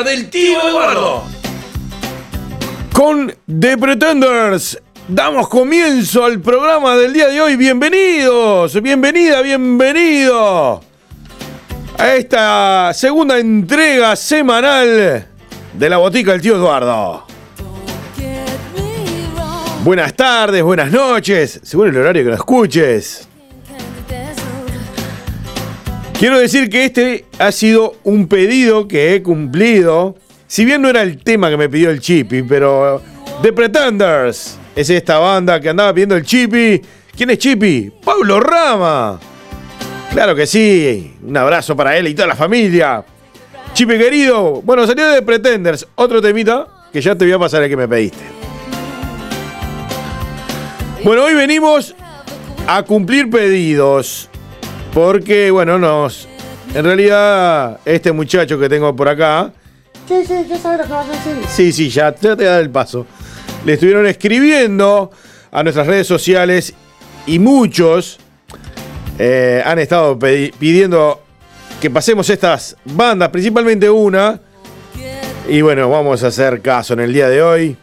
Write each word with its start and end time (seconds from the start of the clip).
Del 0.00 0.30
Tío 0.30 0.58
Eduardo. 0.68 1.22
Con 2.94 3.32
The 3.46 3.76
Pretenders 3.76 4.80
damos 5.06 5.48
comienzo 5.48 6.24
al 6.24 6.40
programa 6.40 6.96
del 6.96 7.12
día 7.12 7.28
de 7.28 7.38
hoy. 7.42 7.56
Bienvenidos, 7.56 8.80
bienvenida, 8.80 9.42
bienvenido 9.42 10.80
a 11.98 12.14
esta 12.14 12.92
segunda 12.94 13.38
entrega 13.38 14.16
semanal 14.16 15.28
de 15.74 15.90
la 15.90 15.98
botica 15.98 16.32
del 16.32 16.40
tío 16.40 16.56
Eduardo. 16.56 17.26
Buenas 19.84 20.14
tardes, 20.14 20.62
buenas 20.62 20.90
noches, 20.90 21.60
según 21.62 21.88
el 21.88 21.98
horario 21.98 22.24
que 22.24 22.30
lo 22.30 22.36
escuches. 22.36 23.28
Quiero 26.22 26.38
decir 26.38 26.70
que 26.70 26.84
este 26.84 27.24
ha 27.40 27.50
sido 27.50 27.96
un 28.04 28.28
pedido 28.28 28.86
que 28.86 29.12
he 29.12 29.24
cumplido. 29.24 30.14
Si 30.46 30.64
bien 30.64 30.80
no 30.80 30.88
era 30.88 31.02
el 31.02 31.18
tema 31.18 31.50
que 31.50 31.56
me 31.56 31.68
pidió 31.68 31.90
el 31.90 31.98
Chippy, 31.98 32.44
pero 32.44 33.02
The 33.42 33.52
Pretenders 33.52 34.56
es 34.76 34.88
esta 34.88 35.18
banda 35.18 35.58
que 35.58 35.68
andaba 35.68 35.92
pidiendo 35.92 36.14
el 36.14 36.22
Chippy. 36.22 36.80
¿Quién 37.16 37.30
es 37.30 37.38
Chippy? 37.38 37.92
Pablo 38.04 38.38
Rama. 38.38 39.18
Claro 40.12 40.36
que 40.36 40.46
sí. 40.46 41.12
Un 41.24 41.36
abrazo 41.36 41.74
para 41.74 41.96
él 41.96 42.06
y 42.06 42.14
toda 42.14 42.28
la 42.28 42.36
familia. 42.36 43.04
Chippy 43.72 43.98
querido. 43.98 44.62
Bueno, 44.62 44.86
salió 44.86 45.08
de 45.08 45.16
The 45.16 45.22
Pretenders. 45.22 45.88
Otro 45.96 46.22
temita 46.22 46.68
que 46.92 47.00
ya 47.00 47.16
te 47.16 47.24
voy 47.24 47.34
a 47.34 47.38
pasar 47.40 47.64
el 47.64 47.68
que 47.68 47.76
me 47.76 47.88
pediste. 47.88 48.22
Bueno, 51.02 51.24
hoy 51.24 51.34
venimos 51.34 51.96
a 52.68 52.84
cumplir 52.84 53.28
pedidos. 53.28 54.28
Porque, 54.92 55.50
bueno, 55.50 55.78
nos. 55.78 56.28
En 56.74 56.84
realidad, 56.84 57.80
este 57.84 58.12
muchacho 58.12 58.58
que 58.58 58.68
tengo 58.68 58.94
por 58.94 59.08
acá. 59.08 59.52
Sí, 60.08 60.24
sí, 60.26 60.46
ya 60.48 60.58
sabes 60.58 60.80
lo 60.80 60.84
que 60.86 60.92
vas 60.92 61.08
a 61.08 61.12
decir. 61.12 61.48
Sí, 61.48 61.72
sí, 61.72 61.90
ya, 61.90 62.14
ya 62.14 62.36
te 62.36 62.44
da 62.44 62.58
el 62.58 62.70
paso. 62.70 63.06
Le 63.64 63.74
estuvieron 63.74 64.06
escribiendo 64.06 65.10
a 65.50 65.62
nuestras 65.62 65.86
redes 65.86 66.06
sociales 66.06 66.74
y 67.26 67.38
muchos 67.38 68.18
eh, 69.18 69.62
han 69.64 69.78
estado 69.78 70.18
pidiendo 70.18 71.22
que 71.80 71.90
pasemos 71.90 72.28
estas 72.30 72.76
bandas, 72.84 73.28
principalmente 73.28 73.88
una. 73.88 74.40
Y 75.48 75.60
bueno, 75.60 75.90
vamos 75.90 76.22
a 76.22 76.28
hacer 76.28 76.60
caso 76.60 76.94
en 76.94 77.00
el 77.00 77.12
día 77.12 77.28
de 77.28 77.42
hoy. 77.42 77.76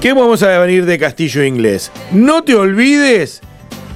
Que 0.00 0.12
vamos 0.12 0.42
a 0.42 0.58
venir 0.58 0.84
de 0.86 0.98
Castillo 0.98 1.44
Inglés. 1.44 1.92
No 2.10 2.42
te 2.42 2.54
olvides 2.54 3.40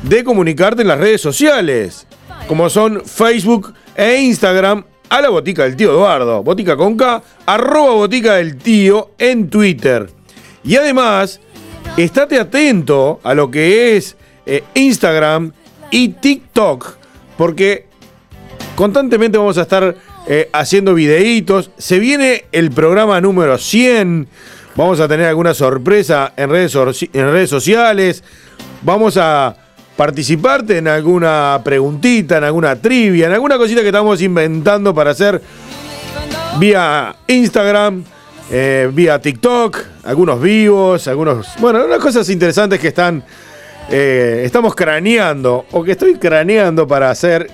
de 0.02 0.25
comunicarte 0.25 0.82
en 0.82 0.88
las 0.88 0.98
redes 0.98 1.20
sociales, 1.20 2.06
como 2.48 2.70
son 2.70 3.02
Facebook 3.04 3.75
e 3.94 4.20
Instagram, 4.20 4.84
a 5.08 5.20
la 5.20 5.28
botica 5.28 5.64
del 5.64 5.76
tío 5.76 5.93
Eduardo, 5.93 6.43
botica 6.43 6.76
con 6.76 6.96
K, 6.96 7.22
arroba 7.46 7.94
botica 7.94 8.34
del 8.34 8.56
tío 8.56 9.10
en 9.19 9.48
Twitter. 9.48 10.10
Y 10.64 10.76
además, 10.76 11.40
estate 11.96 12.40
atento 12.40 13.20
a 13.22 13.34
lo 13.34 13.50
que 13.50 13.96
es 13.96 14.16
eh, 14.46 14.64
Instagram 14.75 15.52
y 15.90 16.08
TikTok, 16.08 16.96
porque 17.37 17.87
constantemente 18.75 19.38
vamos 19.38 19.58
a 19.58 19.62
estar 19.62 19.94
eh, 20.26 20.49
haciendo 20.52 20.94
videitos. 20.94 21.70
Se 21.78 22.00
viene 22.00 22.46
el 22.50 22.70
programa 22.72 23.20
número 23.20 23.58
100. 23.58 24.26
Vamos 24.75 25.00
a 25.00 25.08
tener 25.08 25.26
alguna 25.26 25.54
sorpresa 25.54 26.32
en 26.37 26.50
redes, 26.50 26.75
en 26.75 27.31
redes 27.31 27.49
sociales. 27.49 28.25
Vamos 28.82 29.16
a 29.16 29.56
participarte 29.96 30.78
en 30.78 30.88
alguna 30.88 31.60
preguntita, 31.64 32.38
en 32.38 32.44
alguna 32.44 32.76
trivia, 32.76 33.26
en 33.26 33.32
alguna 33.32 33.56
cosita 33.56 33.81
que 33.81 33.88
estamos 33.88 34.20
inventando 34.20 34.94
para 34.94 35.10
hacer 35.10 35.40
vía 36.58 37.16
Instagram, 37.26 38.04
eh, 38.50 38.90
vía 38.93 39.20
TikTok, 39.20 39.78
algunos 40.04 40.40
vivos, 40.40 41.08
algunos, 41.08 41.48
bueno, 41.58 41.84
unas 41.84 41.98
cosas 41.98 42.28
interesantes 42.28 42.78
que 42.78 42.88
están, 42.88 43.25
eh, 43.90 44.43
estamos 44.44 44.75
craneando 44.75 45.66
o 45.72 45.82
que 45.82 45.93
estoy 45.93 46.16
craneando 46.16 46.87
para 46.87 47.10
hacer 47.10 47.50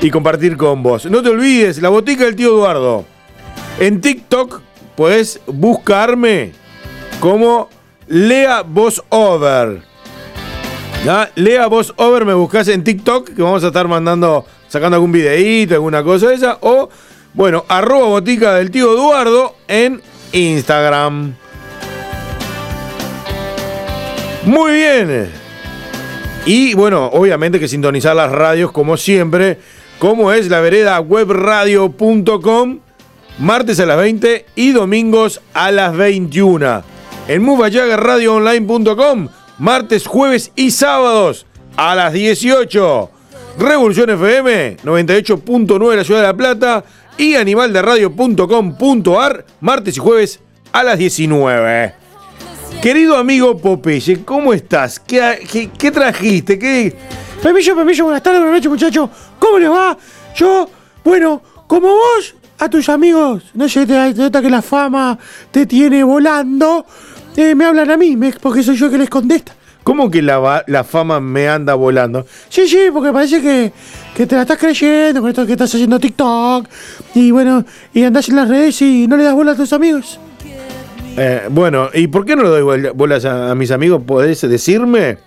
y 0.00 0.10
compartir 0.10 0.56
con 0.56 0.82
vos. 0.82 1.06
No 1.06 1.22
te 1.22 1.28
olvides, 1.28 1.82
la 1.82 1.88
botica 1.88 2.24
del 2.24 2.36
tío 2.36 2.50
Eduardo. 2.50 3.04
En 3.78 4.00
TikTok 4.00 4.62
puedes 4.96 5.40
buscarme 5.46 6.52
como 7.18 7.68
Lea 8.06 8.62
Voz 8.62 9.02
Over. 9.08 9.89
Lea 11.34 11.66
Voz 11.66 11.94
Over, 11.96 12.26
me 12.26 12.34
buscas 12.34 12.68
en 12.68 12.84
TikTok, 12.84 13.30
que 13.30 13.42
vamos 13.42 13.64
a 13.64 13.68
estar 13.68 13.88
mandando, 13.88 14.44
sacando 14.68 14.96
algún 14.96 15.12
videíto, 15.12 15.74
alguna 15.74 16.02
cosa 16.02 16.28
de 16.28 16.34
esa. 16.34 16.58
O, 16.60 16.90
bueno, 17.32 17.64
arroba 17.68 18.08
botica 18.08 18.54
del 18.54 18.70
tío 18.70 18.92
Eduardo 18.92 19.56
en 19.66 20.02
Instagram. 20.32 21.34
Muy 24.44 24.72
bien. 24.72 25.30
Y 26.44 26.74
bueno, 26.74 27.06
obviamente 27.06 27.58
que 27.58 27.68
sintonizar 27.68 28.14
las 28.14 28.30
radios 28.30 28.70
como 28.70 28.98
siempre, 28.98 29.58
como 29.98 30.32
es 30.32 30.48
la 30.48 30.60
vereda 30.60 31.00
webradio.com, 31.00 32.78
martes 33.38 33.80
a 33.80 33.86
las 33.86 33.96
20 33.96 34.46
y 34.54 34.72
domingos 34.72 35.40
a 35.54 35.70
las 35.70 35.96
21. 35.96 36.82
En 37.28 37.42
moveayagarradioonline.com, 37.42 39.28
martes, 39.60 40.06
jueves 40.06 40.52
y 40.56 40.72
sábados 40.72 41.46
a 41.76 41.94
las 41.94 42.14
18. 42.14 43.10
Revolución 43.58 44.08
FM 44.10 44.78
98.9 44.78 45.90
de 45.90 45.96
la 45.96 46.04
Ciudad 46.04 46.22
de 46.22 46.26
La 46.26 46.36
Plata 46.36 46.82
y 47.18 47.34
animalderadio.com.ar, 47.34 49.44
martes 49.60 49.98
y 49.98 50.00
jueves 50.00 50.40
a 50.72 50.82
las 50.82 50.98
19. 50.98 51.94
Querido 52.80 53.18
amigo 53.18 53.58
Popeye, 53.58 54.24
¿cómo 54.24 54.54
estás? 54.54 54.98
¿Qué, 54.98 55.70
trajiste? 55.92 56.58
¿Qué, 56.58 56.96
Pepillo, 57.42 57.76
Pepillo, 57.76 58.04
buenas 58.04 58.22
tardes, 58.22 58.40
buenas 58.40 58.56
noches, 58.56 58.70
muchachos. 58.70 59.10
¿Cómo 59.38 59.58
les 59.58 59.70
va? 59.70 59.94
Yo, 60.36 60.70
bueno, 61.04 61.42
como 61.66 61.88
vos, 61.88 62.34
a 62.58 62.70
tus 62.70 62.88
amigos, 62.88 63.42
no 63.52 63.68
sé, 63.68 63.86
te, 63.86 64.14
te 64.14 64.22
nota 64.22 64.40
que 64.40 64.48
la 64.48 64.62
fama 64.62 65.18
te 65.50 65.66
tiene 65.66 66.02
volando, 66.02 66.86
eh, 67.36 67.54
me 67.54 67.64
hablan 67.64 67.90
a 67.90 67.96
mí, 67.96 68.16
me- 68.16 68.32
porque 68.32 68.62
soy 68.62 68.76
yo 68.76 68.86
el 68.86 68.92
que 68.92 68.98
les 68.98 69.10
contesta. 69.10 69.54
¿Cómo 69.82 70.10
que 70.10 70.20
la, 70.20 70.38
va- 70.38 70.62
la 70.66 70.84
fama 70.84 71.20
me 71.20 71.48
anda 71.48 71.74
volando? 71.74 72.26
Sí, 72.50 72.68
sí, 72.68 72.78
porque 72.92 73.12
parece 73.12 73.40
que, 73.40 73.72
que 74.14 74.26
te 74.26 74.36
la 74.36 74.42
estás 74.42 74.58
creyendo 74.58 75.20
con 75.22 75.30
esto 75.30 75.46
que 75.46 75.52
estás 75.52 75.74
haciendo 75.74 75.98
TikTok. 75.98 76.66
Y 77.14 77.30
bueno, 77.30 77.64
y 77.94 78.02
andás 78.04 78.28
en 78.28 78.36
las 78.36 78.48
redes 78.48 78.80
y 78.82 79.06
no 79.08 79.16
le 79.16 79.24
das 79.24 79.34
bola 79.34 79.52
a 79.52 79.56
tus 79.56 79.72
amigos. 79.72 80.20
Eh, 81.16 81.42
bueno, 81.50 81.88
¿y 81.94 82.06
por 82.08 82.24
qué 82.24 82.36
no 82.36 82.42
le 82.42 82.50
doy 82.50 82.62
bol- 82.62 82.92
bolas 82.94 83.24
a, 83.24 83.50
a 83.50 83.54
mis 83.54 83.70
amigos? 83.70 84.02
¿Podés 84.06 84.40
decirme? 84.42 85.18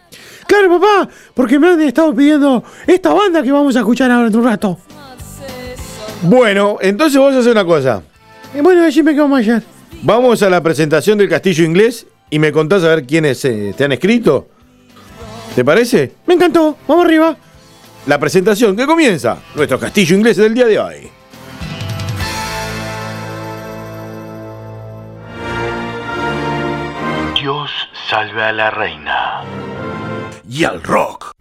Claro, 0.48 0.80
papá, 0.80 1.10
porque 1.34 1.58
me 1.58 1.70
han 1.70 1.82
estado 1.82 2.14
pidiendo 2.14 2.64
esta 2.86 3.12
banda 3.14 3.42
que 3.42 3.52
vamos 3.52 3.76
a 3.76 3.80
escuchar 3.80 4.12
ahora 4.12 4.28
en 4.28 4.36
un 4.36 4.44
rato. 4.46 4.78
Bueno, 6.22 6.78
entonces 6.80 7.20
vos 7.20 7.34
haces 7.34 7.52
una 7.52 7.66
cosa. 7.66 8.02
Y 8.58 8.62
bueno, 8.62 8.84
decime 8.84 9.14
qué 9.14 9.20
vamos 9.20 9.40
a 9.40 9.42
hacer. 9.42 9.64
Vamos 10.02 10.42
a 10.44 10.50
la 10.50 10.62
presentación 10.62 11.18
del 11.18 11.30
Castillo 11.30 11.64
Inglés 11.64 12.08
y 12.30 12.40
me 12.40 12.52
contás 12.52 12.84
a 12.84 12.90
ver 12.90 13.06
quiénes 13.06 13.44
eh, 13.46 13.74
te 13.78 13.84
han 13.86 13.92
escrito. 13.92 14.50
¿Te 15.56 15.64
parece? 15.64 16.14
Me 16.26 16.34
encantó, 16.34 16.78
vamos 16.88 17.06
arriba. 17.06 17.38
La 18.08 18.20
presentación 18.20 18.76
que 18.76 18.86
comienza 18.86 19.38
nuestro 19.56 19.80
Castillo 19.80 20.16
Inglés 20.16 20.38
del 20.38 20.54
día 20.54 20.66
de 20.66 20.80
hoy. 20.80 21.10
Dios 27.40 27.72
salve 28.10 28.44
a 28.44 28.52
la 28.52 28.72
reina. 28.72 29.42
Y 30.50 30.64
al 30.64 30.82
rock. 30.84 31.32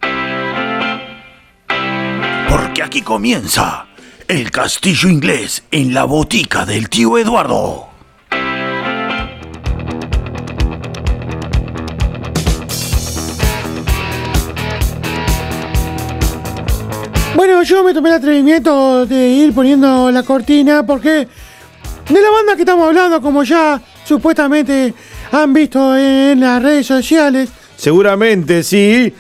Porque 2.48 2.82
aquí 2.82 3.02
comienza 3.02 3.86
el 4.28 4.50
castillo 4.50 5.08
inglés 5.08 5.64
en 5.70 5.92
la 5.92 6.04
botica 6.04 6.64
del 6.64 6.88
tío 6.88 7.18
Eduardo. 7.18 7.91
Yo 17.64 17.84
me 17.84 17.94
tomé 17.94 18.08
el 18.08 18.16
atrevimiento 18.16 19.06
de 19.06 19.28
ir 19.28 19.54
poniendo 19.54 20.10
la 20.10 20.22
cortina 20.22 20.84
porque 20.84 21.10
de 21.10 22.20
la 22.20 22.30
banda 22.30 22.56
que 22.56 22.62
estamos 22.62 22.88
hablando, 22.88 23.20
como 23.22 23.44
ya 23.44 23.80
supuestamente 24.04 24.92
han 25.30 25.52
visto 25.52 25.96
en 25.96 26.40
las 26.40 26.62
redes 26.62 26.86
sociales, 26.86 27.50
Seguramente 27.82 28.62
sí. 28.62 29.12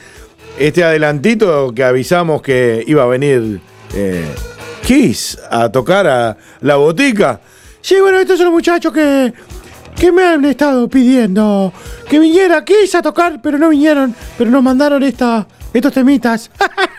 Este 0.56 0.84
adelantito 0.84 1.72
que 1.74 1.82
avisamos 1.82 2.42
que 2.42 2.84
iba 2.86 3.02
a 3.02 3.06
venir 3.06 3.60
eh, 3.92 4.24
Kiss 4.86 5.36
a 5.50 5.68
tocar 5.72 6.06
a 6.06 6.36
la 6.60 6.76
botica. 6.76 7.40
Sí, 7.80 7.98
bueno, 8.00 8.20
estos 8.20 8.36
son 8.36 8.46
los 8.46 8.54
muchachos 8.54 8.92
que, 8.92 9.32
que 9.96 10.12
me 10.12 10.22
han 10.22 10.44
estado 10.44 10.88
pidiendo 10.88 11.72
que 12.08 12.20
viniera 12.20 12.58
aquí 12.58 12.74
a 12.94 13.02
tocar, 13.02 13.40
pero 13.42 13.58
no 13.58 13.70
vinieron, 13.70 14.14
pero 14.38 14.48
nos 14.48 14.62
mandaron 14.62 15.02
esta, 15.02 15.44
estos 15.74 15.92
temitas. 15.92 16.48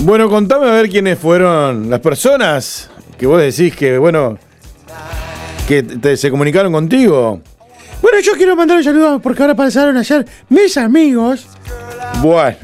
Bueno, 0.00 0.28
contame 0.30 0.66
a 0.66 0.72
ver 0.72 0.88
quiénes 0.88 1.18
fueron 1.18 1.90
las 1.90 2.00
personas 2.00 2.88
que 3.18 3.26
vos 3.26 3.40
decís 3.40 3.74
que, 3.76 3.98
bueno, 3.98 4.38
que 5.68 5.82
te- 5.82 6.16
se 6.16 6.30
comunicaron 6.30 6.72
contigo. 6.72 7.40
bueno, 8.00 8.18
yo 8.20 8.32
quiero 8.32 8.56
mandar 8.56 8.78
un 8.78 8.84
saludo 8.84 9.18
porque 9.20 9.42
ahora 9.42 9.54
pasaron 9.54 9.96
ayer 9.96 10.26
mis 10.48 10.76
amigos. 10.78 11.46
Bueno, 12.22 12.56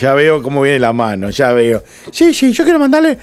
ya 0.00 0.14
veo 0.14 0.40
cómo 0.42 0.62
viene 0.62 0.78
la 0.78 0.92
mano, 0.92 1.30
ya 1.30 1.52
veo. 1.52 1.82
Sí, 2.12 2.32
sí, 2.32 2.52
yo 2.52 2.62
quiero 2.64 2.78
mandarle 2.78 3.18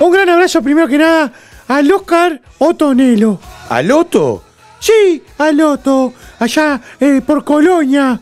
un 0.00 0.12
gran 0.12 0.28
abrazo 0.28 0.60
primero 0.62 0.86
que 0.86 0.98
nada 0.98 1.32
al 1.68 1.90
Oscar 1.90 2.40
Otonelo. 2.58 3.40
¿Al 3.70 3.90
Otto? 3.90 4.44
Sí, 4.78 5.22
al 5.38 5.58
Otto, 5.62 6.12
allá 6.38 6.80
eh, 7.00 7.22
por 7.26 7.42
Colonia. 7.44 8.20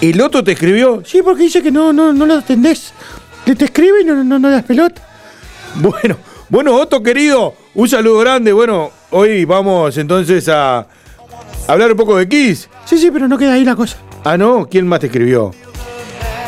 ¿El 0.00 0.20
Otto 0.20 0.42
te 0.42 0.52
escribió? 0.52 1.02
Sí, 1.06 1.22
porque 1.22 1.44
dice 1.44 1.62
que 1.62 1.70
no, 1.70 1.92
no, 1.92 2.12
no 2.12 2.26
lo 2.26 2.34
atendés. 2.34 2.92
Le 3.46 3.54
te 3.56 3.64
escribe 3.64 4.02
y 4.02 4.04
no, 4.04 4.22
no, 4.22 4.38
no 4.38 4.50
das 4.50 4.64
pelota. 4.64 5.02
Bueno, 5.76 6.16
bueno, 6.48 6.74
Otto 6.76 7.02
querido, 7.02 7.54
un 7.74 7.88
saludo 7.88 8.18
grande. 8.18 8.52
Bueno, 8.52 8.90
hoy 9.10 9.44
vamos 9.44 9.96
entonces 9.96 10.48
a 10.48 10.86
hablar 11.66 11.90
un 11.92 11.96
poco 11.96 12.16
de 12.16 12.28
Kiss. 12.28 12.68
Sí, 12.84 12.98
sí, 12.98 13.10
pero 13.10 13.26
no 13.26 13.38
queda 13.38 13.54
ahí 13.54 13.64
la 13.64 13.74
cosa. 13.74 13.96
Ah, 14.24 14.36
no, 14.36 14.68
¿quién 14.70 14.86
más 14.86 15.00
te 15.00 15.06
escribió? 15.06 15.50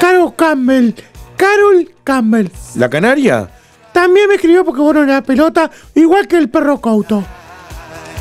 Carol 0.01 0.35
Campbell. 0.37 0.93
Carol 1.37 1.91
Campbell. 2.05 2.49
¿La 2.77 2.89
Canaria? 2.89 3.49
También 3.93 4.29
me 4.29 4.35
escribió 4.35 4.65
porque 4.65 4.81
bueno, 4.81 5.05
la 5.05 5.23
pelota, 5.23 5.71
igual 5.95 6.29
que 6.29 6.37
el 6.37 6.49
perro 6.49 6.81
Couto. 6.81 7.25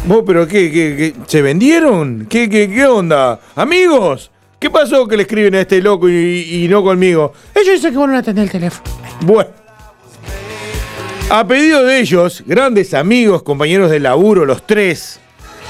¿Vos, 0.08 0.24
pero 0.25 0.48
qué, 0.48 0.72
qué, 0.72 0.96
qué? 0.98 1.15
¿Se 1.27 1.42
vendieron? 1.42 2.27
¿Qué, 2.30 2.50
qué, 2.50 2.70
qué 2.70 2.86
onda? 2.86 3.39
¿Amigos? 3.56 4.32
¿Qué 4.63 4.70
pasó 4.70 5.05
que 5.10 5.17
le 5.17 5.24
escriben 5.24 5.55
a 5.55 5.60
este 5.60 5.82
loco 5.82 6.08
y, 6.08 6.63
y 6.63 6.67
no 6.70 6.82
conmigo? 6.82 7.34
Ellos 7.53 7.74
dicen 7.74 7.91
que 7.91 7.98
van 7.98 8.15
a 8.15 8.20
atender 8.20 8.46
el 8.46 8.50
teléfono. 8.50 8.89
Bueno. 9.20 9.50
A 11.29 11.46
pedido 11.46 11.84
de 11.84 12.00
ellos, 12.00 12.41
grandes 12.46 12.93
amigos, 12.93 13.43
compañeros 13.43 13.91
de 13.91 14.00
laburo, 14.00 14.46
los 14.46 14.65
tres, 14.65 15.20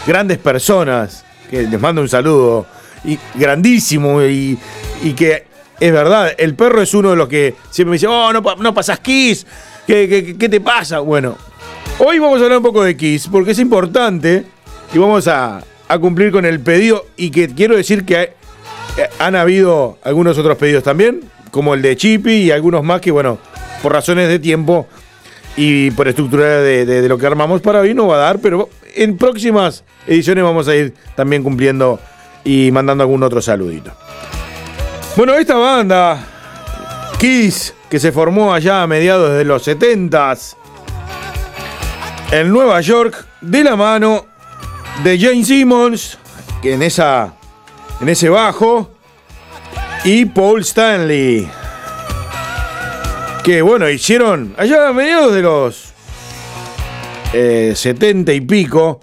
grandes 0.06 0.38
personas, 0.38 1.26
que 1.50 1.64
les 1.64 1.82
mando 1.82 2.04
un 2.04 2.08
saludo, 2.08 2.68
y 3.04 3.18
grandísimo, 3.34 4.22
y, 4.22 4.60
y 5.02 5.14
que 5.14 5.48
es 5.80 5.92
verdad, 5.92 6.32
el 6.38 6.54
perro 6.54 6.84
es 6.84 6.94
uno 6.94 7.10
de 7.10 7.16
los 7.16 7.28
que 7.28 7.56
siempre 7.72 7.90
me 7.90 7.96
dice, 7.96 8.06
oh, 8.06 8.32
no, 8.32 8.42
no 8.42 8.74
pasas 8.76 9.00
Kiss, 9.00 9.48
¿Qué, 9.88 10.08
qué, 10.08 10.38
qué 10.38 10.50
te 10.50 10.62
pasa? 10.62 11.00
Bueno, 11.00 11.36
hoy 11.98 12.20
vamos 12.20 12.40
a 12.42 12.44
hablar 12.44 12.60
un 12.60 12.64
poco 12.64 12.84
de 12.84 12.96
Kiss, 12.96 13.28
porque 13.28 13.54
es 13.54 13.60
importante, 13.60 14.46
y 14.94 15.00
vamos 15.00 15.28
a, 15.28 15.64
a 15.88 15.98
cumplir 15.98 16.32
con 16.32 16.46
el 16.46 16.60
pedido, 16.60 17.08
y 17.18 17.32
que 17.32 17.48
quiero 17.48 17.76
decir 17.76 18.06
que 18.06 18.22
eh, 18.22 18.36
han 19.20 19.36
habido 19.36 19.98
algunos 20.04 20.38
otros 20.38 20.58
pedidos 20.58 20.84
también, 20.84 21.22
como 21.52 21.74
el 21.74 21.82
de 21.82 21.96
Chippy 21.96 22.34
y 22.44 22.52
algunos 22.52 22.84
más 22.84 23.02
que, 23.02 23.12
bueno, 23.12 23.38
por 23.82 23.92
razones 23.94 24.28
de 24.28 24.40
tiempo 24.40 24.88
y 25.56 25.92
por 25.92 26.08
estructura 26.08 26.46
de, 26.62 26.86
de- 26.86 27.02
de 27.02 27.10
lo 27.10 27.18
que 27.18 27.26
armamos 27.28 27.62
para 27.62 27.80
hoy 27.80 27.94
no 27.94 28.08
va 28.08 28.16
a 28.16 28.20
dar, 28.20 28.40
pero 28.40 28.70
en 28.96 29.18
próximas 29.18 29.84
ediciones 30.08 30.44
vamos 30.44 30.68
a 30.68 30.76
ir 30.76 30.94
también 31.16 31.44
cumpliendo 31.44 32.00
y 32.44 32.72
mandando 32.72 33.04
algún 33.04 33.24
otro 33.24 33.42
saludito. 33.42 33.92
Bueno, 35.16 35.34
esta 35.36 35.56
banda, 35.56 36.20
Kiss, 37.20 37.74
que 37.90 38.00
se 38.00 38.12
formó 38.12 38.54
allá 38.54 38.82
a 38.84 38.88
mediados 38.88 39.38
de 39.38 39.44
los 39.46 39.68
70s 39.68 40.56
en 42.32 42.50
Nueva 42.50 42.82
York, 42.82 43.26
de 43.42 43.64
la 43.64 43.76
mano 43.76 44.26
de 45.04 45.20
Jane 45.20 45.44
Simmons, 45.46 46.18
que 46.62 46.74
en, 46.74 46.82
esa, 46.82 47.34
en 48.04 48.10
ese 48.10 48.28
bajo, 48.30 48.92
y 50.04 50.26
Paul 50.26 50.60
Stanley 50.62 51.48
que 53.46 53.62
bueno, 53.62 53.90
hicieron 53.90 54.54
allá 54.58 54.90
a 54.90 54.94
mediados 54.94 55.34
de 55.34 55.42
los 55.42 55.86
eh, 57.34 57.74
70 57.76 58.32
y 58.34 58.42
pico, 58.42 59.00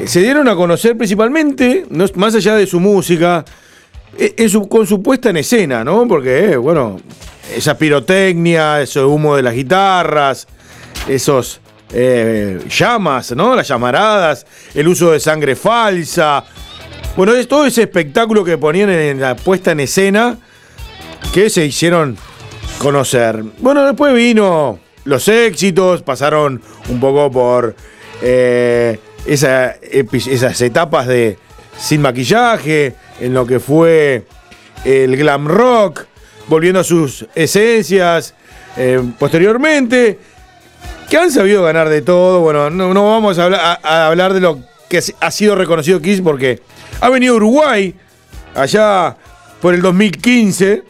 eh, 0.00 0.06
se 0.08 0.20
dieron 0.20 0.48
a 0.48 0.54
conocer 0.56 0.96
principalmente, 0.96 1.86
no- 1.90 2.06
más 2.14 2.34
allá 2.36 2.54
de 2.56 2.66
su 2.66 2.78
música, 2.80 3.44
eh, 4.18 4.48
con 4.68 4.86
su 4.86 5.02
puesta 5.02 5.30
en 5.30 5.36
escena, 5.38 5.84
¿no? 5.84 6.06
Porque, 6.08 6.52
eh, 6.52 6.56
bueno, 6.56 7.00
esa 7.54 7.76
pirotecnia, 7.76 8.80
ese 8.80 9.00
humo 9.02 9.36
de 9.36 9.42
las 9.42 9.54
guitarras, 9.54 10.46
esos 11.08 11.60
llamas, 12.76 13.32
¿no? 13.36 13.54
Las 13.54 13.68
llamaradas, 13.68 14.46
el 14.74 14.88
uso 14.88 15.12
de 15.12 15.20
sangre 15.20 15.54
falsa. 15.54 16.44
Bueno, 17.16 17.34
es 17.34 17.46
todo 17.46 17.66
ese 17.66 17.82
espectáculo 17.82 18.44
que 18.44 18.58
ponían 18.58 18.90
en 18.90 19.20
la 19.20 19.36
puesta 19.36 19.72
en 19.72 19.80
escena 19.80 20.36
que 21.32 21.48
se 21.48 21.64
hicieron 21.64 22.16
conocer. 22.78 23.42
Bueno, 23.58 23.84
después 23.84 24.14
vino 24.14 24.78
los 25.04 25.28
éxitos, 25.28 26.02
pasaron 26.02 26.60
un 26.88 27.00
poco 27.00 27.30
por 27.30 27.74
eh, 28.22 28.98
esas 29.26 30.60
etapas 30.60 31.06
de 31.06 31.38
sin 31.78 32.02
maquillaje, 32.02 32.94
en 33.20 33.34
lo 33.34 33.46
que 33.46 33.60
fue 33.60 34.24
el 34.84 35.16
glam 35.16 35.46
rock, 35.46 36.06
volviendo 36.48 36.80
a 36.80 36.84
sus 36.84 37.26
esencias 37.34 38.34
eh, 38.76 39.00
posteriormente, 39.18 40.18
que 41.08 41.16
han 41.16 41.30
sabido 41.30 41.62
ganar 41.62 41.88
de 41.88 42.02
todo. 42.02 42.40
Bueno, 42.40 42.70
no, 42.70 42.92
no 42.92 43.10
vamos 43.10 43.38
a 43.38 43.44
hablar, 43.44 43.80
a 43.82 44.06
hablar 44.06 44.34
de 44.34 44.40
lo 44.40 44.73
que 44.94 45.14
ha 45.18 45.30
sido 45.30 45.56
reconocido 45.56 46.00
Kiss 46.00 46.20
porque 46.20 46.60
ha 47.00 47.08
venido 47.08 47.34
a 47.34 47.36
Uruguay 47.36 47.94
allá 48.54 49.16
por 49.60 49.74
el 49.74 49.82
2015. 49.82 50.84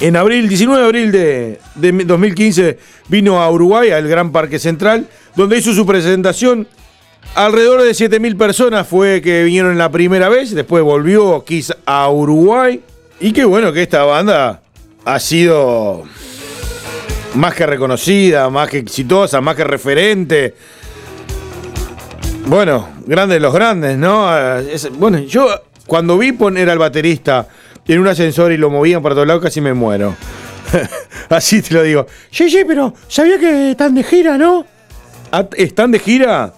En 0.00 0.16
abril, 0.16 0.48
19 0.48 0.80
de 0.80 0.86
abril 0.86 1.12
de, 1.12 1.60
de 1.74 2.04
2015, 2.04 2.78
vino 3.08 3.40
a 3.40 3.50
Uruguay, 3.50 3.90
al 3.90 4.08
Gran 4.08 4.32
Parque 4.32 4.58
Central, 4.58 5.06
donde 5.36 5.58
hizo 5.58 5.74
su 5.74 5.84
presentación. 5.84 6.66
Alrededor 7.34 7.82
de 7.82 7.90
7.000 7.90 8.36
personas 8.36 8.88
fue 8.88 9.20
que 9.20 9.44
vinieron 9.44 9.76
la 9.78 9.90
primera 9.90 10.28
vez, 10.28 10.54
después 10.54 10.82
volvió 10.82 11.44
Kiss 11.44 11.72
a 11.84 12.08
Uruguay. 12.08 12.80
Y 13.20 13.32
qué 13.32 13.44
bueno 13.44 13.72
que 13.72 13.82
esta 13.82 14.04
banda 14.04 14.62
ha 15.04 15.20
sido 15.20 16.04
más 17.34 17.54
que 17.54 17.66
reconocida, 17.66 18.48
más 18.50 18.68
que 18.70 18.78
exitosa, 18.78 19.40
más 19.40 19.54
que 19.54 19.64
referente. 19.64 20.54
Bueno, 22.46 22.88
grandes 23.06 23.40
los 23.40 23.54
grandes, 23.54 23.96
¿no? 23.96 24.26
Ah, 24.26 24.60
bueno, 24.98 25.18
yo 25.20 25.48
cuando 25.86 26.18
vi 26.18 26.32
poner 26.32 26.68
al 26.70 26.78
baterista 26.78 27.46
en 27.86 28.00
un 28.00 28.08
ascensor 28.08 28.52
y 28.52 28.56
lo 28.56 28.70
movían 28.70 29.02
para 29.02 29.14
todos 29.14 29.26
lados, 29.26 29.42
casi 29.42 29.60
me 29.60 29.72
muero. 29.72 30.14
Así 31.28 31.62
te 31.62 31.74
lo 31.74 31.82
digo. 31.82 32.06
Sí, 32.30 32.50
sí, 32.50 32.64
pero 32.66 32.94
sabía 33.08 33.38
que 33.38 33.70
están 33.72 33.94
de 33.94 34.02
gira, 34.02 34.36
¿no? 34.36 34.66
Ah, 35.30 35.46
¿Están 35.56 35.92
de 35.92 35.98
gira? 35.98 36.52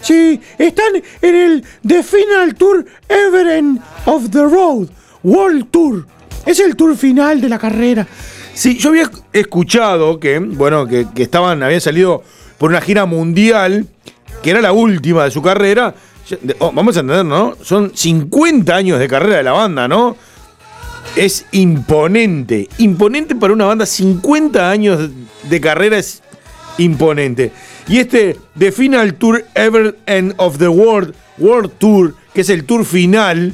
Sí, 0.00 0.40
están 0.58 1.02
en 1.20 1.34
el 1.34 1.64
The 1.86 2.02
Final 2.02 2.54
Tour 2.54 2.84
Ever 3.08 3.46
End 3.48 3.80
of 4.06 4.30
the 4.30 4.42
Road 4.42 4.88
World 5.22 5.70
Tour. 5.70 6.06
Es 6.46 6.58
el 6.60 6.74
tour 6.74 6.96
final 6.96 7.40
de 7.40 7.48
la 7.48 7.58
carrera. 7.58 8.06
Sí, 8.54 8.78
yo 8.78 8.90
había 8.90 9.10
escuchado 9.32 10.18
que, 10.18 10.38
bueno, 10.38 10.86
que, 10.86 11.06
que 11.14 11.22
estaban, 11.22 11.62
habían 11.62 11.80
salido 11.80 12.22
por 12.56 12.70
una 12.70 12.80
gira 12.80 13.04
mundial, 13.04 13.86
que 14.42 14.50
era 14.50 14.60
la 14.60 14.72
última 14.72 15.24
de 15.24 15.30
su 15.30 15.42
carrera. 15.42 15.94
Oh, 16.58 16.72
vamos 16.72 16.96
a 16.96 17.00
entender, 17.00 17.24
¿no? 17.24 17.56
Son 17.62 17.92
50 17.94 18.74
años 18.74 18.98
de 18.98 19.08
carrera 19.08 19.38
de 19.38 19.42
la 19.42 19.52
banda, 19.52 19.88
¿no? 19.88 20.16
Es 21.16 21.46
imponente, 21.52 22.68
imponente 22.78 23.34
para 23.34 23.52
una 23.52 23.64
banda, 23.64 23.84
50 23.84 24.70
años 24.70 25.10
de 25.48 25.60
carrera 25.60 25.98
es 25.98 26.22
imponente. 26.78 27.52
Y 27.88 27.98
este 27.98 28.36
The 28.56 28.70
Final 28.70 29.14
Tour 29.14 29.44
Ever 29.54 29.98
End 30.06 30.34
of 30.36 30.58
the 30.58 30.68
World, 30.68 31.14
World 31.38 31.72
Tour, 31.78 32.14
que 32.32 32.42
es 32.42 32.50
el 32.50 32.64
tour 32.64 32.84
final, 32.84 33.52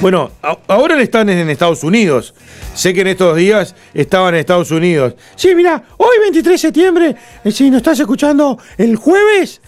bueno, 0.00 0.30
ahora 0.68 1.00
están 1.02 1.28
en 1.28 1.50
Estados 1.50 1.82
Unidos. 1.82 2.32
Sé 2.74 2.94
que 2.94 3.00
en 3.00 3.08
estos 3.08 3.36
días 3.36 3.74
estaban 3.92 4.34
en 4.34 4.40
Estados 4.40 4.70
Unidos. 4.70 5.14
Sí, 5.34 5.54
mira, 5.56 5.82
hoy 5.96 6.16
23 6.22 6.52
de 6.52 6.58
septiembre, 6.58 7.16
eh, 7.42 7.50
si 7.50 7.68
nos 7.68 7.78
estás 7.78 7.98
escuchando 7.98 8.58
el 8.76 8.94
jueves, 8.94 9.60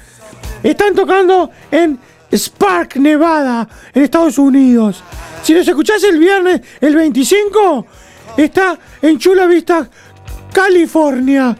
están 0.63 0.95
tocando 0.95 1.51
en 1.71 1.99
Spark, 2.33 2.97
Nevada, 2.97 3.69
en 3.93 4.03
Estados 4.03 4.39
Unidos. 4.39 5.03
Si 5.43 5.55
nos 5.55 5.67
escuchás 5.67 6.03
el 6.05 6.19
viernes, 6.19 6.61
el 6.81 6.95
25, 6.95 7.87
está 8.37 8.79
en 9.03 9.19
Chula 9.19 9.47
Vista, 9.47 9.89
California. 10.53 11.57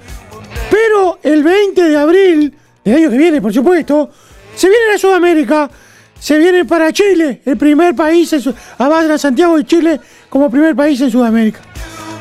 Pero 0.71 1.19
el 1.23 1.43
20 1.43 1.83
de 1.83 1.97
abril, 1.97 2.55
del 2.85 2.97
año 2.97 3.11
que 3.11 3.19
viene, 3.19 3.41
por 3.41 3.53
supuesto, 3.53 4.11
se 4.55 4.69
vienen 4.69 4.95
a 4.95 4.99
Sudamérica, 4.99 5.71
se 6.19 6.39
vienen 6.39 6.67
para 6.67 6.93
Chile, 6.93 7.41
el 7.45 7.57
primer 7.57 7.95
país, 7.95 8.33
en 8.33 9.09
de 9.09 9.19
Santiago 9.19 9.57
de 9.57 9.65
Chile, 9.65 10.01
como 10.29 10.51
primer 10.51 10.77
país 10.77 11.01
en 11.01 11.11
Sudamérica. 11.11 11.61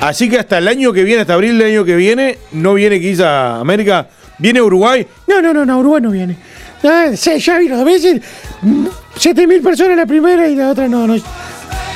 Así 0.01 0.29
que 0.29 0.39
hasta 0.39 0.57
el 0.57 0.67
año 0.67 0.93
que 0.93 1.03
viene, 1.03 1.21
hasta 1.21 1.33
abril 1.33 1.57
del 1.57 1.67
año 1.67 1.85
que 1.85 1.95
viene, 1.95 2.37
no 2.53 2.73
viene 2.73 3.01
quizá 3.01 3.59
América, 3.59 4.07
viene 4.37 4.61
Uruguay. 4.61 5.05
No, 5.27 5.41
no, 5.41 5.53
no, 5.53 5.65
no, 5.65 5.79
Uruguay 5.79 6.01
no 6.01 6.11
viene. 6.11 6.37
Ah, 6.83 7.09
ya 7.11 7.57
vino 7.57 7.75
dos 7.75 7.85
veces. 7.85 8.21
mm, 8.61 8.85
Siete 9.15 9.45
mil 9.45 9.61
personas 9.61 9.97
la 9.97 10.05
primera 10.05 10.47
y 10.47 10.55
la 10.55 10.69
otra 10.69 10.87
no, 10.87 11.05
no. 11.05 11.15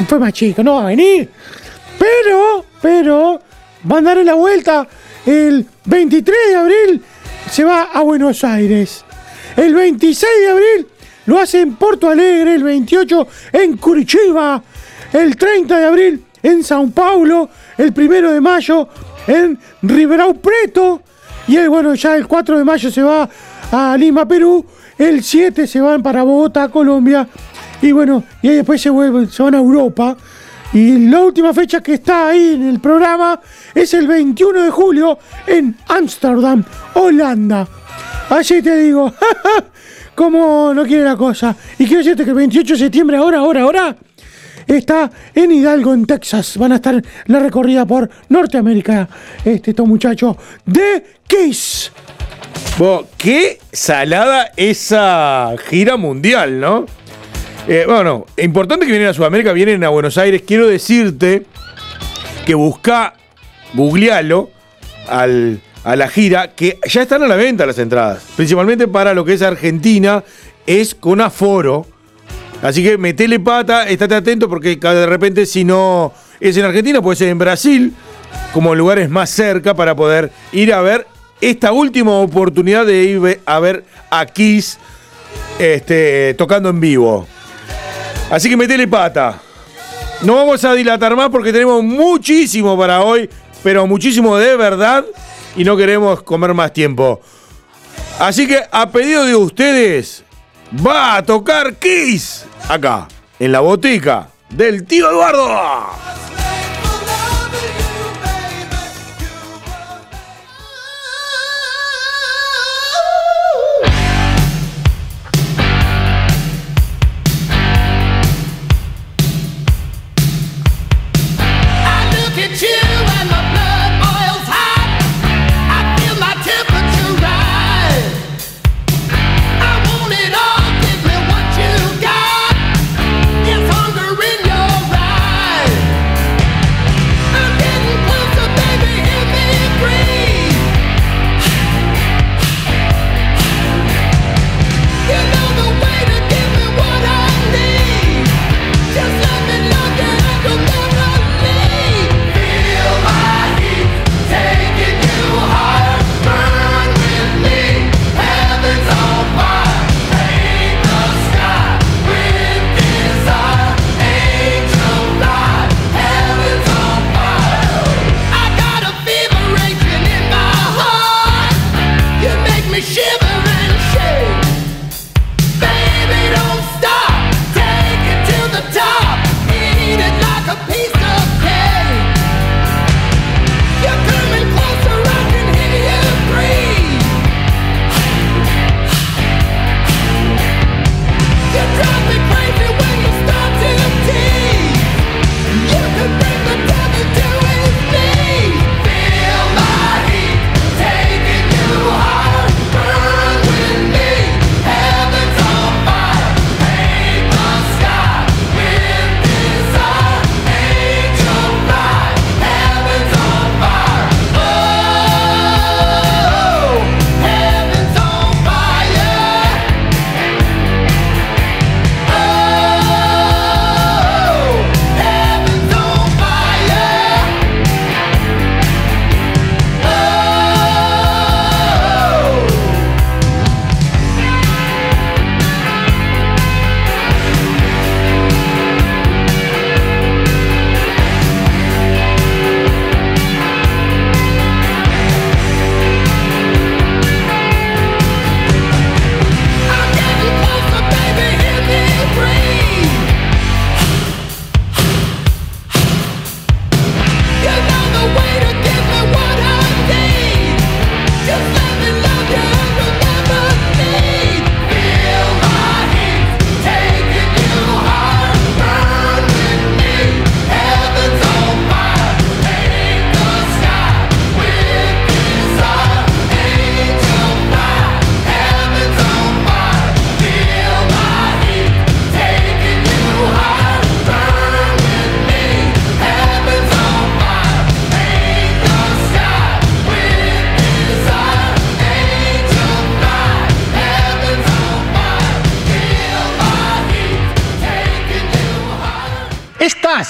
Fue 0.10 0.19
más 0.19 0.33
chico, 0.33 0.62
no 0.62 0.75
va 0.75 0.83
a 0.83 0.88
venir. 0.88 1.29
Pero, 1.98 2.65
pero, 2.81 3.41
van 3.83 4.05
a 4.05 4.10
darle 4.10 4.25
la 4.25 4.33
vuelta. 4.33 4.86
El 5.25 5.65
23 5.86 6.38
de 6.50 6.55
abril 6.55 7.01
se 7.50 7.63
va 7.63 7.83
a 7.83 8.01
Buenos 8.01 8.43
Aires. 8.43 9.05
El 9.55 9.74
26 9.74 10.31
de 10.41 10.50
abril 10.50 10.88
lo 11.27 11.39
hace 11.39 11.62
en 11.62 11.75
Porto 11.75 12.10
Alegre. 12.10 12.55
El 12.55 12.63
28 12.63 13.27
en 13.53 13.77
Curitiba. 13.77 14.62
El 15.13 15.38
30 15.38 15.79
de 15.79 15.86
abril 15.86 16.24
en 16.41 16.62
Sao 16.65 16.89
Paulo. 16.89 17.50
El 17.77 17.94
1 17.96 18.32
de 18.32 18.42
mayo 18.42 18.88
en 19.27 19.58
Ribeirão 19.82 20.36
Preto. 20.36 21.01
Y 21.48 21.58
él, 21.58 21.70
bueno, 21.70 21.94
ya 21.96 22.15
el 22.15 22.27
4 22.27 22.58
de 22.58 22.63
mayo 22.63 22.92
se 22.92 23.01
va 23.01 23.30
a 23.72 23.98
Lima, 23.98 24.27
Perú. 24.27 24.65
El 24.98 25.24
7 25.24 25.68
se 25.68 25.82
van 25.82 26.01
para 26.01 26.24
Bogotá, 26.24 26.70
Colombia. 26.70 27.27
Y 27.82 27.92
bueno, 27.92 28.24
y 28.42 28.50
ahí 28.50 28.56
después 28.56 28.82
se 28.82 28.89
vuelven, 28.89 29.30
se 29.30 29.44
van 29.44 29.56
a 29.56 29.58
Europa. 29.58 30.15
Y 30.74 31.08
la 31.08 31.22
última 31.22 31.53
fecha 31.53 31.82
que 31.82 31.96
está 31.96 32.30
ahí 32.30 32.53
en 32.53 32.68
el 32.68 32.80
programa 32.80 33.39
es 33.75 33.94
el 33.94 34.08
21 34.08 34.63
de 34.63 34.70
julio 34.72 35.20
en 35.46 35.75
Ámsterdam, 35.88 36.63
Holanda. 36.96 37.68
Así 38.30 38.62
te 38.62 38.77
digo, 38.77 39.13
como 40.15 40.74
no 40.74 40.84
quiere 40.84 41.03
la 41.03 41.15
cosa. 41.15 41.56
Y 41.77 41.86
quiero 41.86 42.00
decirte 42.00 42.24
que 42.24 42.32
el 42.32 42.36
28 42.38 42.74
de 42.74 42.80
septiembre, 42.80 43.18
ahora, 43.18 43.39
ahora, 43.39 43.62
ahora, 43.63 43.96
está 44.67 45.12
en 45.34 45.51
Hidalgo, 45.51 45.93
en 45.93 46.05
Texas. 46.05 46.58
Van 46.58 46.72
a 46.72 46.75
estar 46.75 47.01
la 47.25 47.39
recorrida 47.39 47.86
por 47.86 48.10
Norteamérica. 48.29 49.08
Este, 49.43 49.72
estos 49.72 49.88
muchachos 49.88 50.36
de 50.65 51.03
Kiss. 51.27 51.91
Bo, 52.77 53.08
qué 53.17 53.60
salada 53.72 54.51
esa 54.58 55.53
gira 55.70 55.96
mundial, 55.96 56.60
¿no? 56.60 56.86
Eh, 57.67 57.86
bueno, 57.88 58.25
importante 58.38 58.86
que 58.86 58.91
vienen 58.91 59.10
a 59.10 59.13
Sudamérica, 59.13 59.53
vienen 59.53 59.84
a 59.84 59.89
Buenos 59.89 60.17
Aires. 60.17 60.43
Quiero 60.46 60.67
decirte 60.67 61.46
que 62.46 62.55
busca, 62.55 63.13
googlealo 63.74 64.50
al, 65.08 65.62
a 65.84 65.96
la 65.96 66.08
gira, 66.08 66.55
que 66.55 66.79
ya 66.89 67.03
están 67.03 67.24
a 67.24 67.27
la 67.27 67.36
venta 67.36 67.65
las 67.65 67.77
entradas. 67.79 68.24
Principalmente 68.36 68.88
para 68.88 69.13
lo 69.13 69.24
que 69.24 69.34
es 69.34 69.41
Argentina, 69.41 70.24
es 70.65 70.96
con 70.96 71.22
aforo. 71.22 71.88
Así 72.63 72.82
que 72.82 72.98
metele 72.98 73.41
pata, 73.41 73.89
estate 73.89 74.15
atento 74.15 74.48
porque 74.48 74.77
de 74.77 75.05
repente 75.05 75.46
si 75.46 75.65
no 75.65 76.13
es 76.39 76.55
en 76.55 76.63
Argentina, 76.63 77.01
puede 77.01 77.17
ser 77.17 77.27
en 77.27 77.38
Brasil, 77.38 77.93
como 78.53 78.74
lugares 78.74 79.10
más 79.10 79.29
cerca 79.29 79.74
para 79.74 79.96
poder 79.96 80.32
ir 80.53 80.74
a 80.74 80.82
ver 80.82 81.05
esta 81.41 81.74
última 81.74 82.13
oportunidad 82.13 82.86
de 82.86 83.03
ir 83.03 83.41
a 83.46 83.60
ver 83.60 83.84
a 84.10 84.25
Kiss 84.25 84.77
este, 85.60 86.36
tocando 86.36 86.70
en 86.70 86.79
vivo. 86.79 87.27
Así 88.32 88.50
que 88.50 88.55
metele 88.55 88.88
pata. 88.88 89.41
No 90.22 90.36
vamos 90.36 90.63
a 90.63 90.74
dilatar 90.74 91.17
más 91.17 91.29
porque 91.29 91.51
tenemos 91.51 91.84
muchísimo 91.84 92.77
para 92.77 93.01
hoy, 93.03 93.29
pero 93.62 93.86
muchísimo 93.86 94.38
de 94.38 94.55
verdad 94.55 95.03
y 95.58 95.65
no 95.65 95.75
queremos 95.75 96.24
comer 96.24 96.53
más 96.53 96.72
tiempo. 96.72 97.20
Así 98.20 98.48
que 98.48 98.62
a 98.72 98.89
pedido 98.89 99.25
de 99.25 99.36
ustedes, 99.36 100.23
va 100.74 101.18
a 101.18 101.24
tocar 101.24 101.75
Kiss 101.75 102.46
acá, 102.68 103.08
en 103.39 103.51
la 103.51 103.60
botica 103.60 104.30
del 104.50 104.86
tío 104.86 105.10
Eduardo. 105.10 106.33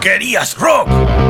Querías 0.00 0.56
rock. 0.56 1.29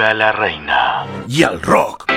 Salve 0.00 0.04
a 0.04 0.14
la 0.14 0.32
reina. 0.32 1.06
Y 1.28 1.42
al 1.42 1.60
rock. 1.60 2.10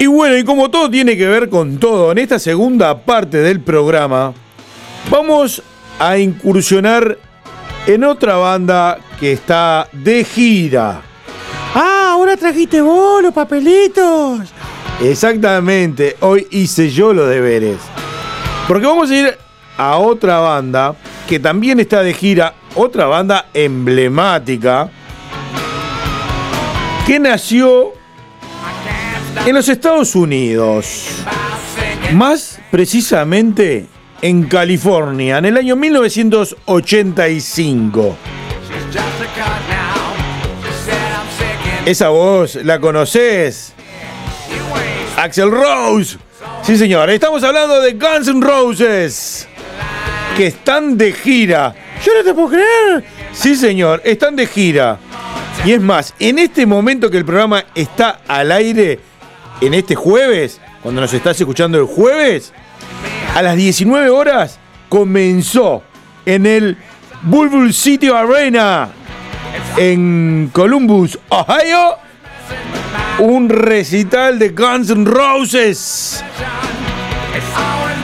Y 0.00 0.06
bueno, 0.06 0.36
y 0.36 0.44
como 0.44 0.70
todo 0.70 0.90
tiene 0.90 1.16
que 1.16 1.26
ver 1.26 1.48
con 1.48 1.78
todo, 1.78 2.12
en 2.12 2.18
esta 2.18 2.38
segunda 2.38 3.04
parte 3.04 3.38
del 3.38 3.60
programa 3.60 4.34
vamos 5.10 5.62
a 5.98 6.18
incursionar 6.18 7.18
en 7.86 8.04
otra 8.04 8.36
banda 8.36 8.98
que 9.20 9.32
está 9.32 9.88
de 9.92 10.24
gira. 10.24 11.02
Ah, 11.74 12.10
ahora 12.12 12.36
trajiste 12.36 12.80
vos 12.80 13.22
los 13.22 13.34
papelitos. 13.34 14.52
Exactamente, 15.02 16.16
hoy 16.20 16.46
hice 16.50 16.90
yo 16.90 17.12
los 17.12 17.28
deberes. 17.28 17.78
Porque 18.66 18.86
vamos 18.86 19.10
a 19.10 19.14
ir 19.14 19.38
a 19.76 19.96
otra 19.96 20.38
banda 20.38 20.94
que 21.28 21.38
también 21.38 21.80
está 21.80 22.02
de 22.02 22.14
gira, 22.14 22.54
otra 22.74 23.06
banda 23.06 23.46
emblemática 23.52 24.88
que 27.06 27.18
nació 27.18 27.92
en 29.44 29.54
los 29.54 29.68
Estados 29.68 30.14
Unidos, 30.14 31.06
más 32.14 32.60
precisamente 32.70 33.86
en 34.24 34.44
California, 34.44 35.36
en 35.36 35.44
el 35.44 35.58
año 35.58 35.76
1985. 35.76 38.16
Esa 41.84 42.08
voz, 42.08 42.54
¿la 42.54 42.80
conoces? 42.80 43.74
Axel 45.18 45.50
Rose. 45.50 46.16
Sí, 46.62 46.78
señor. 46.78 47.10
Estamos 47.10 47.44
hablando 47.44 47.82
de 47.82 47.92
Guns 47.92 48.28
N' 48.28 48.40
Roses. 48.40 49.46
Que 50.38 50.46
están 50.46 50.96
de 50.96 51.12
gira. 51.12 51.74
Yo 52.02 52.14
no 52.14 52.24
te 52.24 52.32
puedo 52.32 52.48
creer. 52.48 53.04
Sí, 53.34 53.54
señor. 53.54 54.00
Están 54.06 54.36
de 54.36 54.46
gira. 54.46 54.96
Y 55.66 55.72
es 55.72 55.82
más, 55.82 56.14
en 56.18 56.38
este 56.38 56.64
momento 56.64 57.10
que 57.10 57.18
el 57.18 57.26
programa 57.26 57.66
está 57.74 58.20
al 58.26 58.52
aire, 58.52 59.00
en 59.60 59.74
este 59.74 59.94
jueves, 59.94 60.62
cuando 60.82 61.02
nos 61.02 61.12
estás 61.12 61.38
escuchando 61.38 61.78
el 61.78 61.84
jueves, 61.84 62.54
a 63.34 63.42
las 63.42 63.56
19 63.56 64.10
horas 64.10 64.58
comenzó 64.88 65.82
en 66.24 66.46
el 66.46 66.76
Bulbul 67.22 67.72
City 67.72 68.08
Arena 68.08 68.88
en 69.76 70.50
Columbus, 70.52 71.18
Ohio, 71.28 71.96
un 73.18 73.48
recital 73.48 74.38
de 74.38 74.50
Guns 74.50 74.90
N' 74.90 75.04
Roses. 75.04 76.22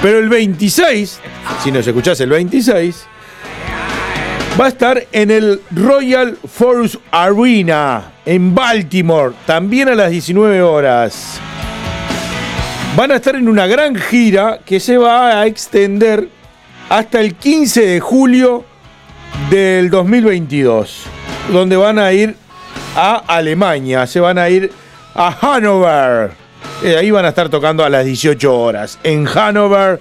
Pero 0.03 0.19
el 0.19 0.29
26, 0.29 1.21
si 1.63 1.71
nos 1.71 1.87
escuchás 1.87 2.21
el 2.21 2.31
26, 2.31 3.07
va 4.59 4.65
a 4.65 4.69
estar 4.69 5.07
en 5.13 5.31
el 5.31 5.61
Royal 5.71 6.39
Forest 6.51 6.97
Arena 7.11 8.13
en 8.25 8.55
Baltimore, 8.55 9.35
también 9.47 9.89
a 9.89 9.95
las 9.95 10.11
19 10.11 10.63
horas. 10.63 11.41
Van 12.97 13.13
a 13.13 13.17
estar 13.17 13.37
en 13.37 13.49
una 13.49 13.69
gran 13.69 13.95
gira 13.95 14.59
que 14.65 14.81
se 14.81 14.99
va 14.99 15.41
a 15.41 15.47
extender 15.47 16.29
hasta 16.89 17.21
el 17.21 17.37
15 17.37 17.87
de 17.87 18.01
julio 18.01 18.65
del 19.49 19.91
2022, 19.91 21.05
donde 21.53 21.77
van 21.77 22.01
a 22.01 22.13
ir 22.13 22.35
a 22.97 23.23
Alemania, 23.29 24.09
se 24.09 24.19
van 24.19 24.39
a 24.39 24.49
ir 24.51 24.73
a 25.15 25.31
Hannover. 25.31 26.33
Eh, 26.83 26.97
ahí 26.97 27.13
van 27.13 27.25
a 27.27 27.29
estar 27.29 27.49
tocando 27.49 27.85
a 27.85 27.89
las 27.89 28.05
18 28.05 28.59
horas. 28.59 28.99
En 29.05 29.25
Hannover, 29.25 30.01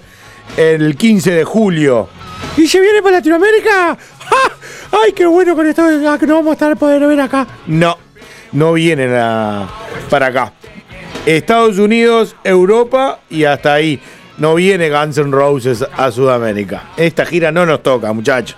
el 0.58 0.98
15 0.98 1.32
de 1.32 1.44
julio. 1.44 2.10
¿Y 2.58 2.68
se 2.68 2.80
viene 2.80 3.04
para 3.04 3.18
Latinoamérica? 3.18 3.96
¡Ja! 4.20 4.98
¡Ay, 5.04 5.14
qué 5.14 5.28
bueno 5.28 5.56
con 5.56 5.68
esto 5.68 5.84
ah, 5.84 6.18
no 6.26 6.36
vamos 6.36 6.50
a 6.50 6.54
estar 6.54 6.76
poder 6.76 7.06
ver 7.06 7.22
acá! 7.22 7.46
No, 7.68 7.98
no 8.52 8.74
vienen 8.74 9.12
para 10.10 10.26
acá. 10.26 10.54
Estados 11.26 11.78
Unidos, 11.78 12.36
Europa 12.44 13.20
y 13.30 13.44
hasta 13.44 13.74
ahí. 13.74 14.00
No 14.38 14.56
viene 14.56 14.90
Guns 14.90 15.18
N' 15.18 15.32
Roses 15.32 15.86
a 15.96 16.12
Sudamérica. 16.12 16.84
Esta 16.96 17.26
gira 17.26 17.52
no 17.52 17.66
nos 17.66 17.84
toca, 17.84 18.14
muchachos. 18.14 18.58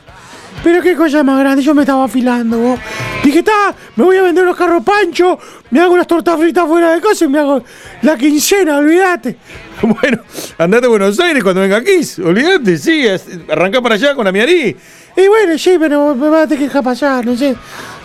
Pero 0.63 0.81
qué 0.81 0.95
cosa 0.95 1.23
más 1.23 1.39
grande, 1.39 1.63
yo 1.63 1.73
me 1.73 1.81
estaba 1.81 2.03
afilando, 2.03 2.59
vos. 2.59 2.79
Dije, 3.23 3.39
está, 3.39 3.73
me 3.95 4.03
voy 4.03 4.17
a 4.17 4.21
vender 4.21 4.43
unos 4.43 4.55
carros 4.55 4.83
pancho, 4.83 5.39
me 5.71 5.79
hago 5.79 5.93
unas 5.93 6.05
tortas 6.05 6.39
fritas 6.39 6.67
fuera 6.67 6.93
de 6.93 7.01
casa 7.01 7.25
y 7.25 7.27
me 7.29 7.39
hago 7.39 7.63
la 8.03 8.17
quincena, 8.17 8.77
olvídate. 8.77 9.37
Bueno, 9.81 10.19
andate 10.59 10.85
a 10.85 10.89
Buenos 10.89 11.19
Aires 11.19 11.41
cuando 11.41 11.61
venga 11.61 11.77
aquí. 11.77 12.01
Olvídate, 12.23 12.77
sí. 12.77 13.03
Arrancá 13.49 13.81
para 13.81 13.95
allá 13.95 14.13
con 14.13 14.25
la 14.25 14.31
Miarí. 14.31 14.77
Y 15.17 15.27
bueno, 15.27 15.57
sí, 15.57 15.75
pero 15.79 16.13
me 16.13 16.29
va 16.29 16.43
a 16.43 16.47
tener 16.47 16.59
que 16.59 16.65
dejar 16.65 16.83
pasar, 16.83 17.25
no 17.25 17.35
sé. 17.35 17.55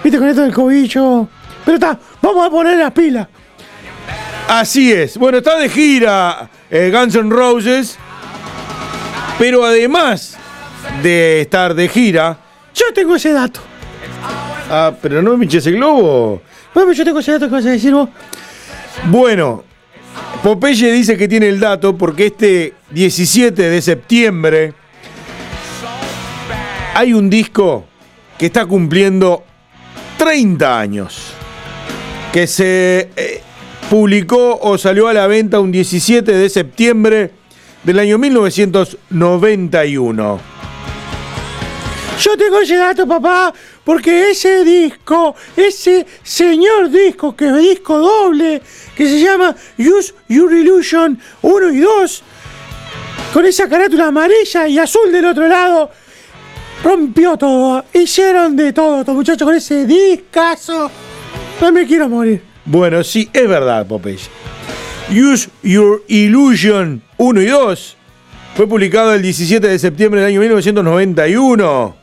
Viste 0.02 0.18
con 0.18 0.26
esto 0.26 0.40
del 0.40 0.54
cobicho. 0.54 1.28
Pero 1.66 1.74
está, 1.74 1.98
vamos 2.22 2.46
a 2.46 2.50
poner 2.50 2.78
las 2.78 2.92
pilas. 2.92 3.28
Así 4.48 4.92
es. 4.92 5.18
Bueno, 5.18 5.38
está 5.38 5.58
de 5.58 5.68
gira 5.68 6.48
eh, 6.70 6.90
Guns 6.92 7.14
N' 7.16 7.30
Roses. 7.30 7.98
Pero 9.38 9.64
además 9.64 10.36
de 11.02 11.42
estar 11.42 11.74
de 11.74 11.88
gira. 11.88 12.38
Yo 12.74 12.86
tengo 12.94 13.16
ese 13.16 13.32
dato. 13.32 13.60
Ah, 14.70 14.92
pero 15.00 15.20
no 15.20 15.32
me 15.32 15.38
pinches 15.40 15.66
el 15.66 15.76
globo. 15.76 16.42
Bueno, 16.72 16.92
yo 16.92 17.04
tengo 17.04 17.18
ese 17.18 17.32
dato 17.32 17.46
que 17.46 17.52
vas 17.52 17.66
a 17.66 17.70
decir 17.70 17.92
vos. 17.92 18.08
Bueno, 19.06 19.64
Popeye 20.42 20.92
dice 20.92 21.16
que 21.16 21.28
tiene 21.28 21.48
el 21.48 21.60
dato 21.60 21.96
porque 21.96 22.26
este 22.26 22.74
17 22.90 23.62
de 23.62 23.82
septiembre 23.82 24.74
hay 26.94 27.12
un 27.12 27.28
disco 27.28 27.84
que 28.38 28.46
está 28.46 28.64
cumpliendo 28.64 29.44
30 30.18 30.78
años. 30.78 31.32
Que 32.32 32.46
se 32.46 33.10
eh, 33.16 33.42
publicó 33.90 34.58
o 34.60 34.78
salió 34.78 35.08
a 35.08 35.14
la 35.14 35.26
venta 35.26 35.60
un 35.60 35.70
17 35.70 36.32
de 36.32 36.48
septiembre 36.48 37.32
del 37.84 37.98
año 37.98 38.16
1991. 38.18 40.40
Yo 42.20 42.36
tengo 42.36 42.60
ese 42.60 42.76
dato, 42.76 43.06
papá, 43.06 43.52
porque 43.84 44.30
ese 44.30 44.64
disco, 44.64 45.36
ese 45.54 46.06
señor 46.22 46.88
disco, 46.90 47.36
que 47.36 47.48
es 47.48 47.58
disco 47.58 47.98
doble, 47.98 48.62
que 48.96 49.06
se 49.06 49.20
llama 49.20 49.54
Use 49.78 50.14
Your 50.28 50.50
Illusion 50.52 51.18
1 51.42 51.72
y 51.72 51.80
2, 51.80 52.22
con 53.34 53.44
esa 53.44 53.68
carátula 53.68 54.06
amarilla 54.06 54.66
y 54.66 54.78
azul 54.78 55.12
del 55.12 55.26
otro 55.26 55.46
lado, 55.46 55.90
rompió 56.82 57.36
todo. 57.36 57.84
Hicieron 57.92 58.56
de 58.56 58.72
todo, 58.72 59.00
estos 59.00 59.14
muchachos, 59.14 59.46
con 59.46 59.54
ese 59.54 59.84
discazo. 59.84 60.90
No 61.60 61.70
me 61.70 61.86
quiero 61.86 62.08
morir. 62.08 62.45
Bueno, 62.66 63.04
sí, 63.04 63.30
es 63.32 63.48
verdad, 63.48 63.86
Popeye. 63.86 64.18
Use 65.08 65.48
Your 65.62 66.02
Illusion 66.08 67.00
1 67.16 67.40
y 67.40 67.46
2 67.46 67.96
fue 68.56 68.66
publicado 68.66 69.14
el 69.14 69.22
17 69.22 69.68
de 69.68 69.78
septiembre 69.78 70.20
del 70.20 70.30
año 70.30 70.40
1991. 70.40 71.96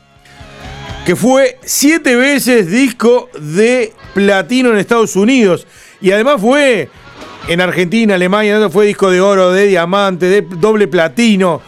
Que 1.04 1.14
fue 1.16 1.58
siete 1.64 2.16
veces 2.16 2.70
disco 2.70 3.28
de 3.38 3.92
platino 4.14 4.70
en 4.70 4.78
Estados 4.78 5.16
Unidos. 5.16 5.66
Y 6.00 6.12
además 6.12 6.40
fue 6.40 6.88
en 7.46 7.60
Argentina, 7.60 8.14
Alemania, 8.14 8.70
fue 8.70 8.86
disco 8.86 9.10
de 9.10 9.20
oro, 9.20 9.52
de 9.52 9.66
diamante, 9.66 10.26
de 10.26 10.42
doble 10.42 10.88
platino. 10.88 11.60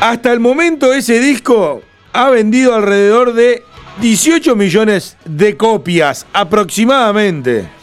Hasta 0.00 0.34
el 0.34 0.40
momento 0.40 0.92
ese 0.92 1.18
disco 1.18 1.80
ha 2.12 2.28
vendido 2.28 2.74
alrededor 2.74 3.32
de 3.32 3.62
18 4.02 4.54
millones 4.54 5.16
de 5.24 5.56
copias 5.56 6.26
aproximadamente. 6.34 7.75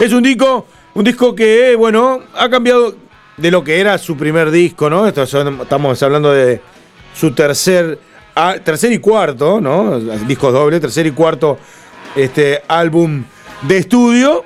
Es 0.00 0.12
un 0.12 0.22
disco, 0.22 0.64
un 0.94 1.02
disco 1.02 1.34
que, 1.34 1.74
bueno, 1.74 2.20
ha 2.36 2.48
cambiado 2.48 2.94
de 3.36 3.50
lo 3.50 3.64
que 3.64 3.80
era 3.80 3.98
su 3.98 4.16
primer 4.16 4.52
disco, 4.52 4.88
¿no? 4.88 5.08
Estamos 5.08 6.02
hablando 6.04 6.32
de 6.32 6.60
su 7.14 7.32
tercer, 7.32 7.98
ah, 8.36 8.54
tercer 8.62 8.92
y 8.92 8.98
cuarto, 8.98 9.60
¿no? 9.60 9.98
Discos 9.98 10.52
doble, 10.52 10.78
tercer 10.78 11.06
y 11.06 11.10
cuarto 11.10 11.58
este, 12.14 12.62
álbum 12.68 13.24
de 13.62 13.78
estudio. 13.78 14.44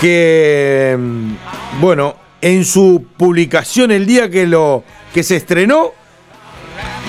Que, 0.00 0.96
mm, 0.96 1.80
bueno, 1.80 2.14
en 2.40 2.64
su 2.64 3.04
publicación 3.16 3.90
el 3.90 4.06
día 4.06 4.30
que, 4.30 4.46
lo, 4.46 4.84
que 5.12 5.24
se 5.24 5.34
estrenó, 5.34 5.92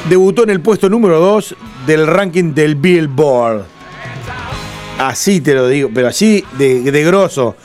debutó 0.09 0.41
en 0.41 0.49
el 0.49 0.61
puesto 0.61 0.89
número 0.89 1.19
2 1.19 1.55
del 1.85 2.07
ranking 2.07 2.55
del 2.55 2.73
Billboard. 2.73 3.78
Así 4.99 5.41
te 5.41 5.53
lo 5.55 5.67
digo, 5.67 5.89
pero 5.93 6.09
así 6.09 6.43
de, 6.57 6.81
de 6.91 7.03
grosso. 7.03 7.55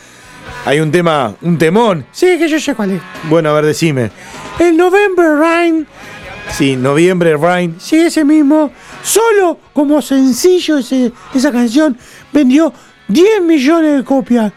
Hay 0.67 0.81
un 0.81 0.91
tema, 0.91 1.35
un 1.43 1.59
temón. 1.59 2.07
Sí, 2.13 2.39
que 2.39 2.49
yo 2.49 2.59
sé 2.61 2.75
cuál 2.75 2.93
es. 2.93 3.03
Bueno, 3.25 3.51
a 3.51 3.53
ver, 3.55 3.67
decime. 3.67 4.11
El 4.59 4.77
November 4.77 5.27
Rain 5.39 5.87
Sí, 6.57 6.77
Noviembre 6.77 7.37
Rain. 7.37 7.75
Sí, 7.81 7.97
ese 7.97 8.25
mismo. 8.25 8.71
Solo 9.03 9.59
como 9.73 10.01
sencillo 10.03 10.79
ese- 10.79 11.11
esa 11.35 11.51
canción 11.51 11.97
vendió 12.33 12.73
10 13.09 13.43
millones 13.43 13.97
de 13.97 14.05
copias. 14.05 14.53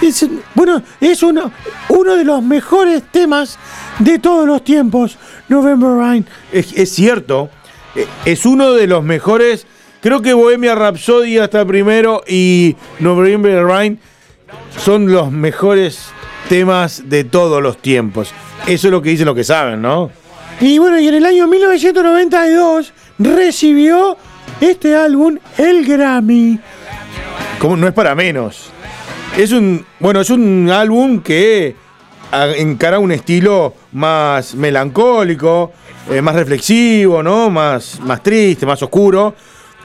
Es- 0.00 0.26
bueno, 0.54 0.82
es 1.00 1.22
uno, 1.22 1.50
uno 1.90 2.16
de 2.16 2.24
los 2.24 2.42
mejores 2.42 3.02
temas 3.12 3.58
de 3.98 4.18
todos 4.20 4.46
los 4.46 4.64
tiempos. 4.64 5.18
November 5.48 5.90
Rain. 5.90 6.26
Es, 6.52 6.72
es 6.72 6.90
cierto, 6.94 7.50
es 8.24 8.46
uno 8.46 8.72
de 8.72 8.86
los 8.86 9.02
mejores. 9.04 9.66
Creo 10.00 10.22
que 10.22 10.32
Bohemia 10.34 10.74
Rhapsody 10.74 11.38
hasta 11.38 11.64
primero 11.64 12.22
y 12.28 12.76
November 13.00 13.64
Rain 13.64 13.98
son 14.78 15.10
los 15.10 15.32
mejores 15.32 16.10
temas 16.48 17.08
de 17.08 17.24
todos 17.24 17.62
los 17.62 17.78
tiempos. 17.78 18.32
Eso 18.66 18.88
es 18.88 18.90
lo 18.92 19.02
que 19.02 19.10
dicen 19.10 19.26
los 19.26 19.34
que 19.34 19.44
saben, 19.44 19.82
¿no? 19.82 20.10
Y 20.60 20.78
bueno, 20.78 20.98
y 21.00 21.08
en 21.08 21.14
el 21.14 21.26
año 21.26 21.46
1992 21.48 22.92
recibió 23.18 24.16
este 24.60 24.94
álbum 24.96 25.38
el 25.58 25.84
Grammy. 25.84 26.58
Como 27.58 27.76
no 27.76 27.88
es 27.88 27.92
para 27.94 28.14
menos. 28.14 28.70
Es 29.36 29.52
un, 29.52 29.84
bueno, 29.98 30.20
es 30.20 30.30
un 30.30 30.70
álbum 30.70 31.20
que 31.20 31.74
a- 32.30 32.48
encara 32.56 32.98
un 32.98 33.12
estilo 33.12 33.74
más 33.92 34.54
melancólico, 34.54 35.72
eh, 36.10 36.22
más 36.22 36.34
reflexivo, 36.36 37.22
¿no? 37.22 37.50
Más, 37.50 37.98
más 38.00 38.22
triste, 38.22 38.64
más 38.64 38.82
oscuro, 38.82 39.34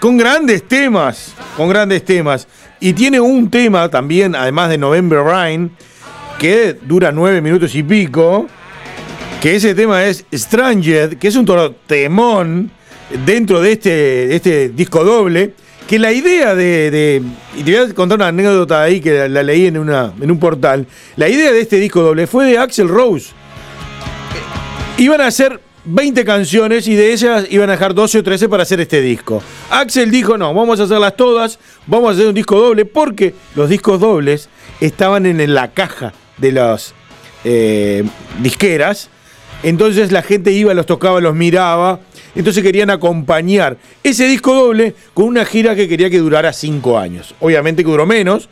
con 0.01 0.17
grandes 0.17 0.67
temas, 0.67 1.33
con 1.55 1.69
grandes 1.69 2.03
temas. 2.03 2.47
Y 2.79 2.93
tiene 2.93 3.19
un 3.19 3.51
tema 3.51 3.87
también, 3.87 4.35
además 4.35 4.69
de 4.71 4.79
November 4.79 5.19
Rain, 5.19 5.71
que 6.39 6.75
dura 6.81 7.11
nueve 7.11 7.39
minutos 7.39 7.75
y 7.75 7.83
pico, 7.83 8.47
que 9.39 9.55
ese 9.55 9.75
tema 9.75 10.03
es 10.05 10.25
Stranged, 10.33 11.17
que 11.19 11.27
es 11.27 11.35
un 11.35 11.45
temón 11.85 12.71
dentro 13.25 13.61
de 13.61 13.73
este, 13.73 14.35
este 14.35 14.69
disco 14.69 15.03
doble, 15.03 15.53
que 15.87 15.99
la 15.99 16.11
idea 16.11 16.55
de, 16.55 16.89
de- 16.89 17.21
Y 17.57 17.61
te 17.63 17.77
voy 17.79 17.91
a 17.91 17.93
contar 17.93 18.17
una 18.17 18.29
anécdota 18.29 18.81
ahí 18.81 19.01
que 19.01 19.11
la, 19.11 19.27
la 19.27 19.43
leí 19.43 19.67
en, 19.67 19.77
una, 19.77 20.13
en 20.19 20.31
un 20.31 20.39
portal. 20.39 20.87
La 21.15 21.29
idea 21.29 21.51
de 21.51 21.61
este 21.61 21.75
disco 21.77 22.01
doble 22.01 22.25
fue 22.25 22.45
de 22.47 22.57
Axel 22.57 22.87
Rose. 22.87 23.27
Iban 24.97 25.21
a 25.21 25.27
hacer 25.27 25.59
20 25.83 26.23
canciones 26.25 26.87
y 26.87 26.95
de 26.95 27.11
ellas 27.11 27.45
iban 27.49 27.69
a 27.69 27.73
dejar 27.73 27.93
12 27.93 28.19
o 28.19 28.23
13 28.23 28.49
para 28.49 28.63
hacer 28.63 28.79
este 28.79 29.01
disco. 29.01 29.41
Axel 29.69 30.11
dijo, 30.11 30.37
no, 30.37 30.53
vamos 30.53 30.79
a 30.79 30.83
hacerlas 30.83 31.15
todas, 31.15 31.59
vamos 31.87 32.09
a 32.09 32.13
hacer 32.13 32.27
un 32.27 32.35
disco 32.35 32.59
doble, 32.59 32.85
porque 32.85 33.33
los 33.55 33.69
discos 33.69 33.99
dobles 33.99 34.49
estaban 34.79 35.25
en, 35.25 35.53
la 35.53 35.71
caja 35.71 36.13
de 36.37 36.51
las 36.51 36.93
eh, 37.43 38.03
disqueras. 38.41 39.09
Entonces 39.63 40.11
la 40.11 40.21
gente 40.21 40.51
iba, 40.51 40.73
los 40.73 40.85
tocaba, 40.85 41.19
los 41.19 41.35
miraba. 41.35 41.99
Entonces 42.35 42.63
querían 42.63 42.89
acompañar 42.89 43.77
ese 44.03 44.25
disco 44.25 44.53
doble 44.53 44.95
con 45.13 45.25
una 45.25 45.45
gira 45.45 45.75
que 45.75 45.87
quería 45.87 46.09
que 46.09 46.19
durara 46.19 46.53
5 46.53 46.97
años. 46.97 47.35
Obviamente 47.39 47.83
que 47.83 47.89
duró 47.89 48.05
menos, 48.05 48.49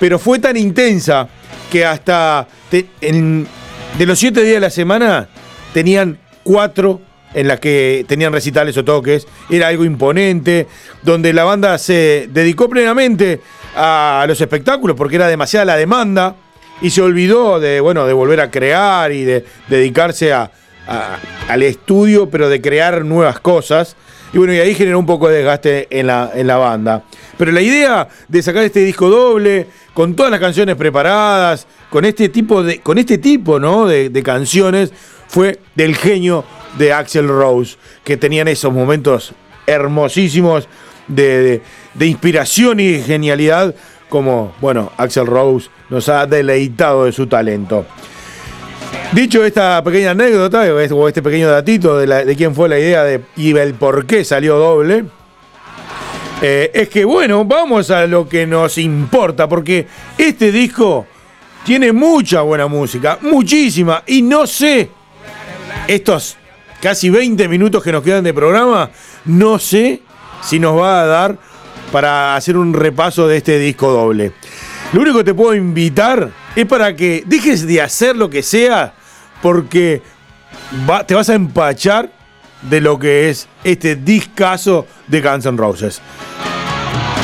pero 0.00 0.18
fue 0.18 0.38
tan 0.38 0.56
intensa 0.56 1.28
que 1.70 1.84
hasta 1.84 2.48
de 2.70 4.06
los 4.06 4.18
7 4.18 4.42
días 4.42 4.54
de 4.54 4.60
la 4.60 4.70
semana 4.70 5.28
tenían 5.74 6.18
4 6.48 7.00
en 7.34 7.46
las 7.46 7.60
que 7.60 8.06
tenían 8.08 8.32
recitales 8.32 8.74
o 8.78 8.84
toques. 8.84 9.26
Era 9.50 9.68
algo 9.68 9.84
imponente, 9.84 10.66
donde 11.02 11.34
la 11.34 11.44
banda 11.44 11.76
se 11.76 12.26
dedicó 12.32 12.70
plenamente 12.70 13.42
a 13.76 14.24
los 14.26 14.40
espectáculos 14.40 14.96
porque 14.96 15.16
era 15.16 15.28
demasiada 15.28 15.66
la 15.66 15.76
demanda 15.76 16.36
y 16.80 16.88
se 16.88 17.02
olvidó 17.02 17.60
de, 17.60 17.80
bueno, 17.80 18.06
de 18.06 18.14
volver 18.14 18.40
a 18.40 18.50
crear 18.50 19.12
y 19.12 19.24
de 19.24 19.44
dedicarse 19.68 20.32
a, 20.32 20.50
al 21.48 21.62
estudio, 21.62 22.30
pero 22.30 22.48
de 22.48 22.62
crear 22.62 23.04
nuevas 23.04 23.40
cosas. 23.40 23.94
Y 24.32 24.38
bueno, 24.38 24.54
y 24.54 24.58
ahí 24.58 24.74
generó 24.74 24.98
un 24.98 25.06
poco 25.06 25.28
de 25.28 25.36
desgaste 25.36 25.86
en 25.90 26.06
la, 26.06 26.30
en 26.34 26.46
la 26.46 26.56
banda. 26.56 27.04
Pero 27.36 27.52
la 27.52 27.60
idea 27.60 28.08
de 28.26 28.42
sacar 28.42 28.62
este 28.62 28.80
disco 28.80 29.10
doble, 29.10 29.66
con 29.92 30.16
todas 30.16 30.30
las 30.30 30.40
canciones 30.40 30.76
preparadas, 30.76 31.66
con 31.90 32.06
este 32.06 32.30
tipo 32.30 32.62
de, 32.62 32.80
con 32.80 32.96
este 32.96 33.18
tipo, 33.18 33.60
¿no? 33.60 33.86
de 33.86 34.22
canciones, 34.22 34.92
fue 35.28 35.60
del 35.74 35.94
genio 35.94 36.44
de 36.76 36.92
Axel 36.92 37.28
Rose, 37.28 37.76
que 38.04 38.16
tenían 38.16 38.48
esos 38.48 38.72
momentos 38.72 39.34
hermosísimos 39.66 40.68
de, 41.06 41.62
inspiración 42.00 42.80
y 42.80 43.00
genialidad, 43.00 43.74
como, 44.08 44.54
bueno, 44.60 44.90
Axel 44.96 45.26
Rose 45.26 45.68
nos 45.90 46.08
ha 46.08 46.26
deleitado 46.26 47.04
de 47.04 47.12
su 47.12 47.26
talento. 47.26 47.86
Dicho 49.12 49.44
esta 49.44 49.82
pequeña 49.82 50.10
anécdota, 50.10 50.60
o 50.60 50.80
este- 50.80 51.08
este 51.08 51.22
pequeño 51.22 51.50
datito 51.50 51.96
de 51.98 52.36
quién 52.36 52.54
fue 52.54 52.68
la 52.68 52.78
idea 52.78 53.04
de, 53.04 53.22
y 53.36 53.56
el 53.56 53.74
por 53.74 54.06
qué 54.06 54.24
salió 54.24 54.56
doble, 54.56 55.04
eh, 56.40 56.70
es 56.72 56.88
que 56.88 57.04
bueno, 57.04 57.44
vamos 57.44 57.90
a 57.90 58.06
lo 58.06 58.28
que 58.28 58.46
nos 58.46 58.78
importa, 58.78 59.48
porque 59.48 59.86
este 60.16 60.52
disco 60.52 61.06
tiene 61.64 61.90
mucha 61.92 62.42
buena 62.42 62.66
música, 62.68 63.18
muchísima, 63.22 64.04
y 64.06 64.22
no 64.22 64.46
sé, 64.46 64.88
estos 65.88 66.36
casi 66.80 67.10
20 67.10 67.48
minutos 67.48 67.82
que 67.82 67.90
nos 67.90 68.04
quedan 68.04 68.22
de 68.22 68.32
programa, 68.32 68.90
no 69.24 69.58
sé 69.58 70.02
si 70.42 70.60
nos 70.60 70.78
va 70.78 71.00
a 71.00 71.06
dar 71.06 71.38
para 71.90 72.36
hacer 72.36 72.56
un 72.56 72.72
repaso 72.74 73.26
de 73.26 73.38
este 73.38 73.58
disco 73.58 73.90
doble. 73.90 74.32
Lo 74.92 75.00
único 75.00 75.18
que 75.18 75.24
te 75.24 75.34
puedo 75.34 75.54
invitar 75.54 76.30
es 76.54 76.66
para 76.66 76.94
que 76.94 77.24
dejes 77.26 77.66
de 77.66 77.82
hacer 77.82 78.16
lo 78.16 78.30
que 78.30 78.42
sea, 78.42 78.94
porque 79.42 80.02
te 81.06 81.14
vas 81.14 81.28
a 81.28 81.34
empachar 81.34 82.12
de 82.62 82.80
lo 82.80 82.98
que 82.98 83.30
es 83.30 83.48
este 83.64 83.96
discazo 83.96 84.86
de 85.06 85.20
Guns 85.20 85.46
N' 85.46 85.56
Roses. 85.56 86.00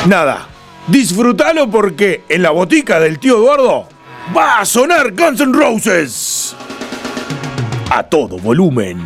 Nada, 0.07 0.47
disfrútalo 0.87 1.69
porque 1.69 2.23
en 2.29 2.41
la 2.41 2.51
botica 2.51 2.99
del 2.99 3.19
tío 3.19 3.37
Eduardo 3.37 3.89
va 4.35 4.59
a 4.59 4.65
sonar 4.65 5.13
Guns 5.13 5.41
N' 5.41 5.53
Roses. 5.53 6.55
A 7.95 8.03
todo 8.03 8.37
volumen. 8.37 8.97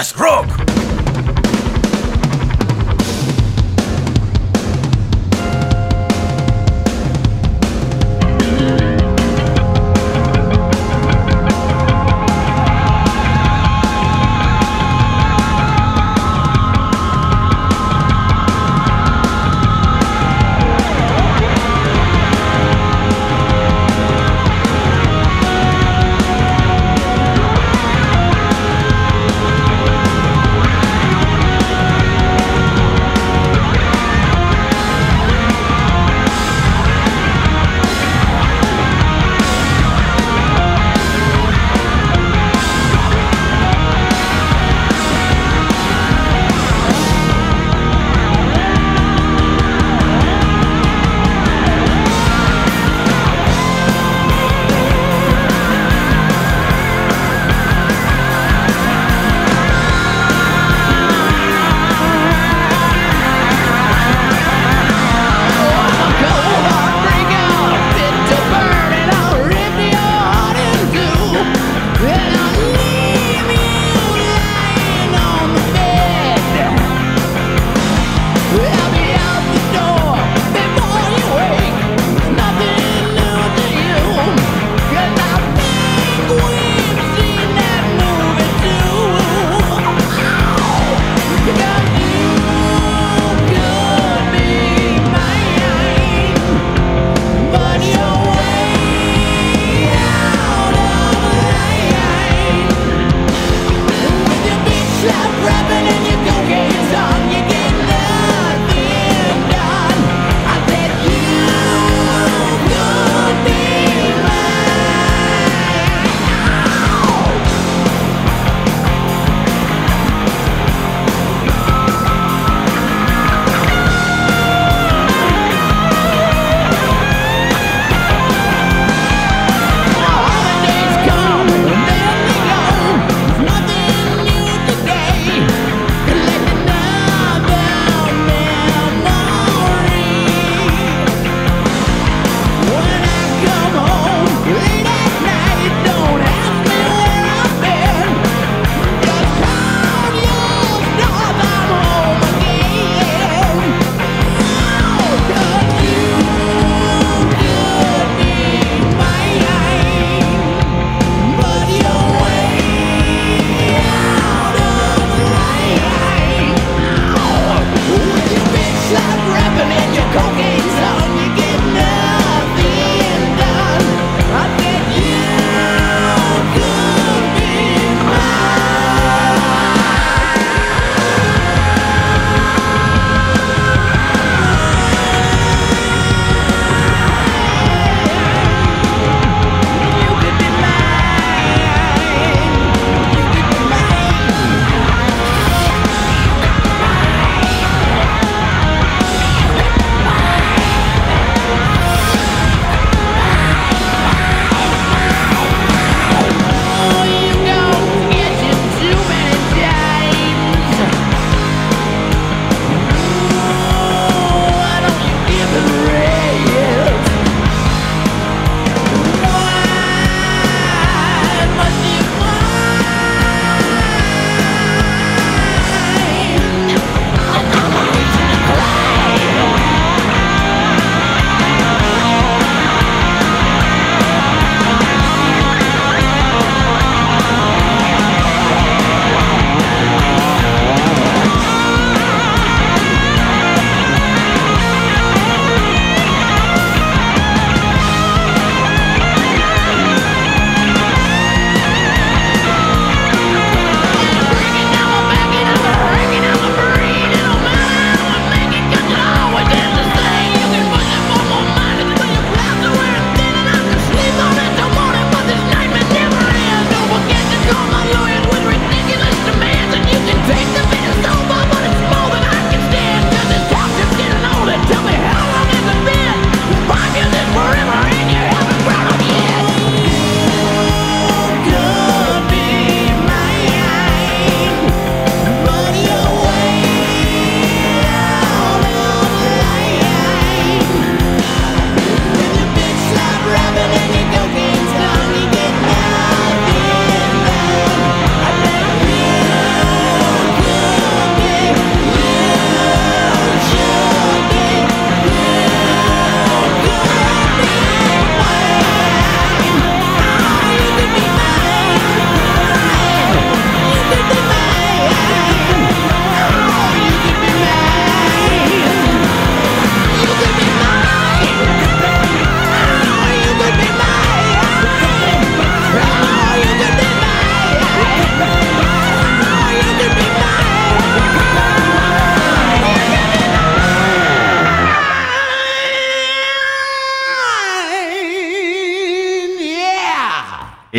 Querías 0.00 0.16
rock. 0.16 0.49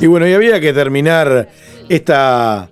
Y 0.00 0.06
bueno, 0.06 0.28
y 0.28 0.34
había 0.34 0.60
que 0.60 0.72
terminar 0.72 1.48
esta 1.88 2.68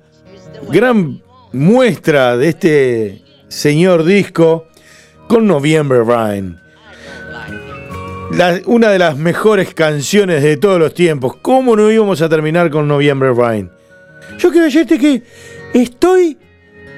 gran 0.71 1.23
muestra 1.53 2.37
de 2.37 2.49
este 2.49 3.23
señor 3.49 4.05
disco 4.05 4.67
con 5.27 5.47
November 5.47 6.05
Rain. 6.05 6.59
Una 8.67 8.91
de 8.91 8.99
las 8.99 9.17
mejores 9.17 9.73
canciones 9.75 10.43
de 10.43 10.57
todos 10.57 10.79
los 10.79 10.93
tiempos. 10.93 11.37
¿Cómo 11.41 11.77
no 11.77 11.91
íbamos 11.91 12.21
a 12.21 12.29
terminar 12.29 12.71
con 12.71 12.89
November 12.89 13.33
Rain? 13.33 13.71
Yo 14.39 14.51
quiero 14.51 14.65
decirte 14.65 14.99
que 14.99 15.23
estoy 15.73 16.37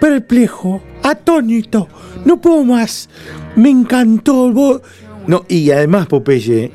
perplejo, 0.01 0.82
atónito, 1.03 1.89
no 2.24 2.41
puedo 2.41 2.64
más. 2.64 3.09
Me 3.55 3.70
encantó. 3.70 4.82
No, 5.26 5.45
y 5.49 5.70
además, 5.70 6.07
Popeye, 6.07 6.70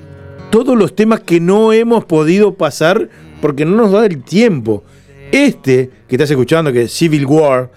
todos 0.51 0.77
los 0.77 0.95
temas 0.95 1.21
que 1.21 1.39
no 1.39 1.73
hemos 1.73 2.05
podido 2.05 2.53
pasar 2.53 3.09
porque 3.41 3.65
no 3.65 3.75
nos 3.75 3.91
da 3.91 4.05
el 4.05 4.23
tiempo. 4.23 4.83
Este 5.31 5.89
que 6.07 6.15
estás 6.15 6.29
escuchando, 6.29 6.71
que 6.71 6.83
es 6.83 6.93
Civil 6.93 7.25
War, 7.25 7.71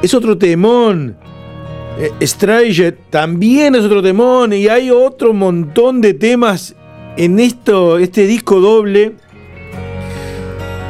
es 0.00 0.14
otro 0.14 0.38
temón. 0.38 1.16
Eh, 1.98 2.96
también 3.10 3.74
es 3.74 3.82
otro 3.82 4.02
temón. 4.02 4.52
Y 4.52 4.68
hay 4.68 4.90
otro 4.90 5.34
montón 5.34 6.00
de 6.00 6.14
temas 6.14 6.74
en 7.16 7.40
esto, 7.40 7.98
este 7.98 8.26
disco 8.26 8.60
doble. 8.60 9.16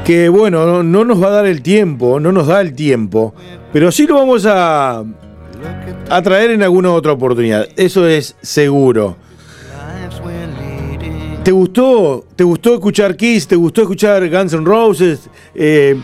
Que 0.04 0.28
bueno, 0.28 0.64
no, 0.66 0.82
no 0.82 1.04
nos 1.04 1.22
va 1.22 1.28
a 1.28 1.32
dar 1.32 1.46
el 1.46 1.62
tiempo, 1.62 2.20
no 2.20 2.32
nos 2.32 2.46
da 2.46 2.60
el 2.60 2.74
tiempo. 2.74 3.34
Pero 3.72 3.90
sí 3.90 4.06
lo 4.06 4.16
vamos 4.16 4.46
a, 4.46 5.04
a 6.10 6.22
traer 6.22 6.50
en 6.50 6.62
alguna 6.62 6.92
otra 6.92 7.12
oportunidad. 7.12 7.66
Eso 7.76 8.06
es 8.06 8.36
seguro. 8.42 9.16
¿Te 11.44 11.52
gustó? 11.52 12.24
¿Te 12.36 12.44
gustó 12.44 12.74
escuchar 12.74 13.16
Kiss? 13.16 13.48
¿Te 13.48 13.56
gustó 13.56 13.82
escuchar 13.82 14.28
Guns 14.28 14.52
N' 14.52 14.64
Roses? 14.64 15.30
Eh, 15.54 15.96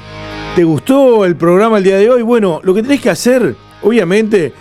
¿Te 0.56 0.64
gustó 0.64 1.24
el 1.24 1.36
programa 1.36 1.78
el 1.78 1.84
día 1.84 1.98
de 1.98 2.08
hoy? 2.08 2.22
Bueno, 2.22 2.60
lo 2.62 2.72
que 2.74 2.82
tenés 2.82 3.00
que 3.00 3.10
hacer, 3.10 3.54
obviamente, 3.82 4.52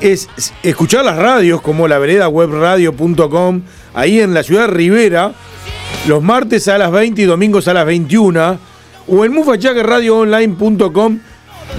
es 0.00 0.28
escuchar 0.62 1.04
las 1.04 1.16
radios 1.16 1.60
como 1.62 1.88
la 1.88 1.98
vereda 1.98 2.28
webradio.com, 2.28 3.62
ahí 3.94 4.20
en 4.20 4.34
la 4.34 4.42
ciudad 4.42 4.62
de 4.62 4.74
Rivera, 4.74 5.32
los 6.06 6.22
martes 6.22 6.68
a 6.68 6.78
las 6.78 6.90
20 6.92 7.22
y 7.22 7.24
domingos 7.24 7.68
a 7.68 7.74
las 7.74 7.86
21, 7.86 8.58
o 9.08 9.24
en 9.24 9.32
mufachaqueradioonline.com, 9.32 11.18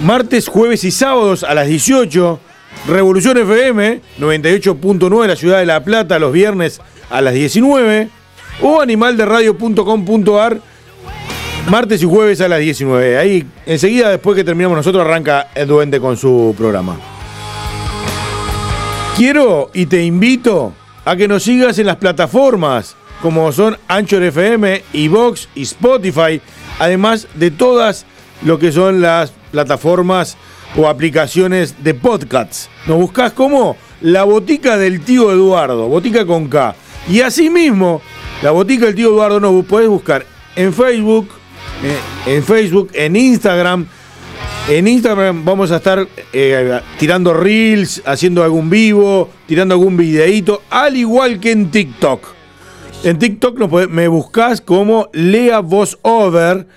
martes, 0.04 0.48
jueves 0.48 0.84
y 0.84 0.92
sábados 0.92 1.44
a 1.44 1.54
las 1.54 1.68
18, 1.68 2.40
Revolución 2.88 3.38
FM 3.38 4.02
98.9 4.20 5.24
en 5.24 5.30
la 5.30 5.36
ciudad 5.36 5.60
de 5.60 5.66
La 5.66 5.84
Plata, 5.84 6.20
los 6.20 6.32
viernes 6.32 6.80
a 7.10 7.22
las 7.22 7.34
19, 7.34 8.10
o 8.62 8.82
animalderadio.com.ar, 8.82 10.60
martes 11.70 12.02
y 12.02 12.06
jueves 12.06 12.42
a 12.42 12.48
las 12.48 12.60
19. 12.60 13.18
Ahí, 13.18 13.46
enseguida, 13.66 14.10
después 14.10 14.36
que 14.36 14.44
terminamos 14.44 14.78
nosotros, 14.78 15.06
arranca 15.06 15.50
el 15.56 15.68
Duende 15.68 16.00
con 16.00 16.18
su 16.18 16.54
programa. 16.58 16.98
Quiero 19.16 19.72
y 19.74 19.88
te 19.88 20.04
invito 20.04 20.74
a 21.06 21.16
que 21.16 21.28
nos 21.28 21.44
sigas 21.44 21.80
en 21.80 21.88
las 21.88 21.96
plataformas 21.96 22.96
como 23.22 23.52
son 23.52 23.78
Anchor 23.88 24.24
FM, 24.24 24.84
Vox 25.10 25.50
y 25.56 25.64
Spotify, 25.64 26.42
además 26.80 27.28
de 27.34 27.52
todas 27.52 28.06
lo 28.44 28.60
que 28.60 28.72
son 28.72 29.02
las 29.02 29.34
plataformas 29.52 30.38
o 30.76 30.88
aplicaciones 30.88 31.84
de 31.84 31.94
podcasts. 31.94 32.70
Nos 32.86 32.98
buscas 32.98 33.34
como 33.34 33.76
La 34.02 34.24
Botica 34.24 34.78
del 34.78 35.02
Tío 35.02 35.32
Eduardo, 35.32 35.88
Botica 35.88 36.26
con 36.26 36.48
K. 36.48 36.76
Y 37.10 37.22
asimismo, 37.22 38.02
La 38.42 38.52
Botica 38.52 38.86
del 38.86 38.96
Tío 38.96 39.10
Eduardo 39.10 39.40
nos 39.40 39.66
puedes 39.66 39.90
buscar 39.90 40.26
en 40.56 40.74
Facebook, 40.74 41.30
eh, 41.84 41.98
en 42.36 42.44
Facebook, 42.44 42.90
en 42.94 43.16
Instagram, 43.16 43.88
en 44.70 44.88
Instagram 44.88 45.44
vamos 45.46 45.72
a 45.72 45.78
estar 45.78 46.08
eh, 46.34 46.80
tirando 47.00 47.34
reels, 47.34 48.02
haciendo 48.06 48.44
algún 48.44 48.70
vivo, 48.70 49.30
tirando 49.48 49.74
algún 49.76 49.98
videíto, 49.98 50.62
al 50.70 50.96
igual 50.98 51.40
que 51.40 51.52
en 51.52 51.72
TikTok. 51.72 52.28
En 53.04 53.18
TikTok 53.20 53.58
nos 53.60 53.70
podés- 53.70 53.90
me 53.90 54.08
buscas 54.08 54.62
como 54.62 55.10
Lea 55.14 55.60
Voz 55.60 55.98
Over. 56.02 56.68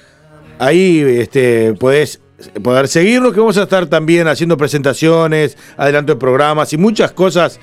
Ahí 0.58 1.00
este, 1.00 1.72
podés 1.74 2.20
poder 2.62 2.88
seguirnos, 2.88 3.32
que 3.32 3.40
vamos 3.40 3.56
a 3.58 3.64
estar 3.64 3.86
también 3.86 4.28
haciendo 4.28 4.56
presentaciones, 4.56 5.56
adelanto 5.76 6.14
de 6.14 6.18
programas 6.18 6.72
y 6.72 6.78
muchas 6.78 7.12
cosas 7.12 7.60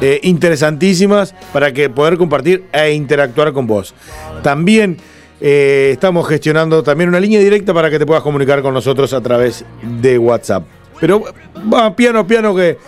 eh, 0.00 0.20
interesantísimas 0.22 1.34
para 1.52 1.72
que 1.72 1.88
poder 1.88 2.18
compartir 2.18 2.64
e 2.72 2.92
interactuar 2.92 3.52
con 3.52 3.66
vos. 3.66 3.94
También 4.42 4.98
eh, 5.40 5.90
estamos 5.92 6.26
gestionando 6.28 6.82
también 6.82 7.08
una 7.08 7.20
línea 7.20 7.40
directa 7.40 7.74
para 7.74 7.90
que 7.90 7.98
te 7.98 8.06
puedas 8.06 8.22
comunicar 8.22 8.62
con 8.62 8.72
nosotros 8.72 9.12
a 9.12 9.20
través 9.20 9.64
de 9.82 10.18
WhatsApp. 10.18 10.64
Pero 11.00 11.24
va 11.72 11.94
piano 11.94 12.26
piano 12.26 12.54
que 12.54 12.78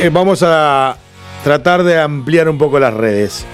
eh, 0.00 0.10
vamos 0.12 0.42
a 0.42 0.96
tratar 1.42 1.82
de 1.82 1.98
ampliar 1.98 2.48
un 2.48 2.58
poco 2.58 2.78
las 2.78 2.92
redes. 2.92 3.46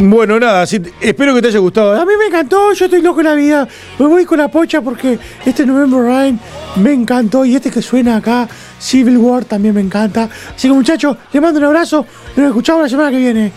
Bueno, 0.00 0.38
nada, 0.38 0.62
espero 0.62 1.34
que 1.34 1.42
te 1.42 1.48
haya 1.48 1.58
gustado. 1.58 2.00
A 2.00 2.06
mí 2.06 2.12
me 2.16 2.26
encantó, 2.26 2.72
yo 2.72 2.84
estoy 2.84 3.02
loco 3.02 3.18
en 3.18 3.26
la 3.26 3.34
vida. 3.34 3.66
Me 3.98 4.06
voy 4.06 4.24
con 4.24 4.38
la 4.38 4.48
pocha 4.48 4.80
porque 4.80 5.18
este 5.44 5.66
November 5.66 6.00
Rain 6.02 6.38
me 6.76 6.92
encantó 6.92 7.44
y 7.44 7.56
este 7.56 7.68
que 7.68 7.82
suena 7.82 8.16
acá, 8.16 8.48
Civil 8.78 9.16
War, 9.16 9.44
también 9.44 9.74
me 9.74 9.80
encanta. 9.80 10.28
Así 10.54 10.68
que 10.68 10.74
muchachos, 10.74 11.16
les 11.32 11.42
mando 11.42 11.58
un 11.58 11.66
abrazo 11.66 12.06
y 12.36 12.40
nos 12.40 12.50
escuchamos 12.50 12.82
la 12.82 12.88
semana 12.88 13.10
que 13.10 13.16
viene. 13.16 13.52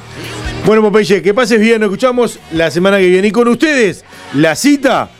Bueno, 0.65 0.81
Popeye, 0.81 1.21
que 1.21 1.31
pases 1.33 1.59
bien, 1.59 1.79
nos 1.79 1.89
escuchamos 1.89 2.39
la 2.53 2.71
semana 2.71 2.97
que 2.97 3.07
viene. 3.07 3.27
Y 3.27 3.31
con 3.31 3.47
ustedes, 3.47 4.03
la 4.33 4.55
cita 4.55 5.11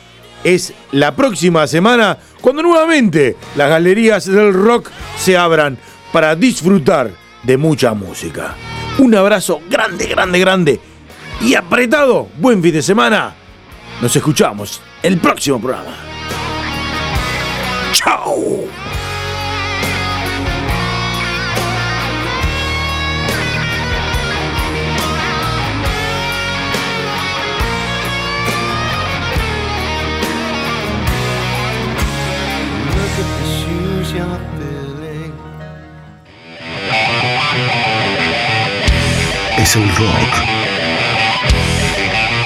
es 0.42 0.72
la 0.90 1.14
próxima 1.14 1.68
semana, 1.68 2.18
cuando 2.40 2.62
nuevamente 2.62 3.36
las 3.54 3.68
galerías 3.68 4.26
del 4.26 4.52
rock 4.52 4.90
se 5.16 5.36
abran 5.36 5.78
para 6.12 6.34
disfrutar 6.34 7.12
de 7.44 7.56
mucha 7.56 7.94
música. 7.94 8.56
Un 8.98 9.14
abrazo 9.14 9.60
grande, 9.70 10.06
grande, 10.06 10.38
grande 10.40 10.91
y 11.42 11.54
apretado. 11.54 12.28
Buen 12.38 12.62
fin 12.62 12.72
de 12.72 12.82
semana. 12.82 13.34
Nos 14.00 14.14
escuchamos 14.14 14.80
el 15.02 15.18
próximo 15.18 15.60
programa. 15.60 15.94
¡Chao! 17.92 18.36
Es 39.58 39.76
el 39.76 39.88
rock 39.94 40.51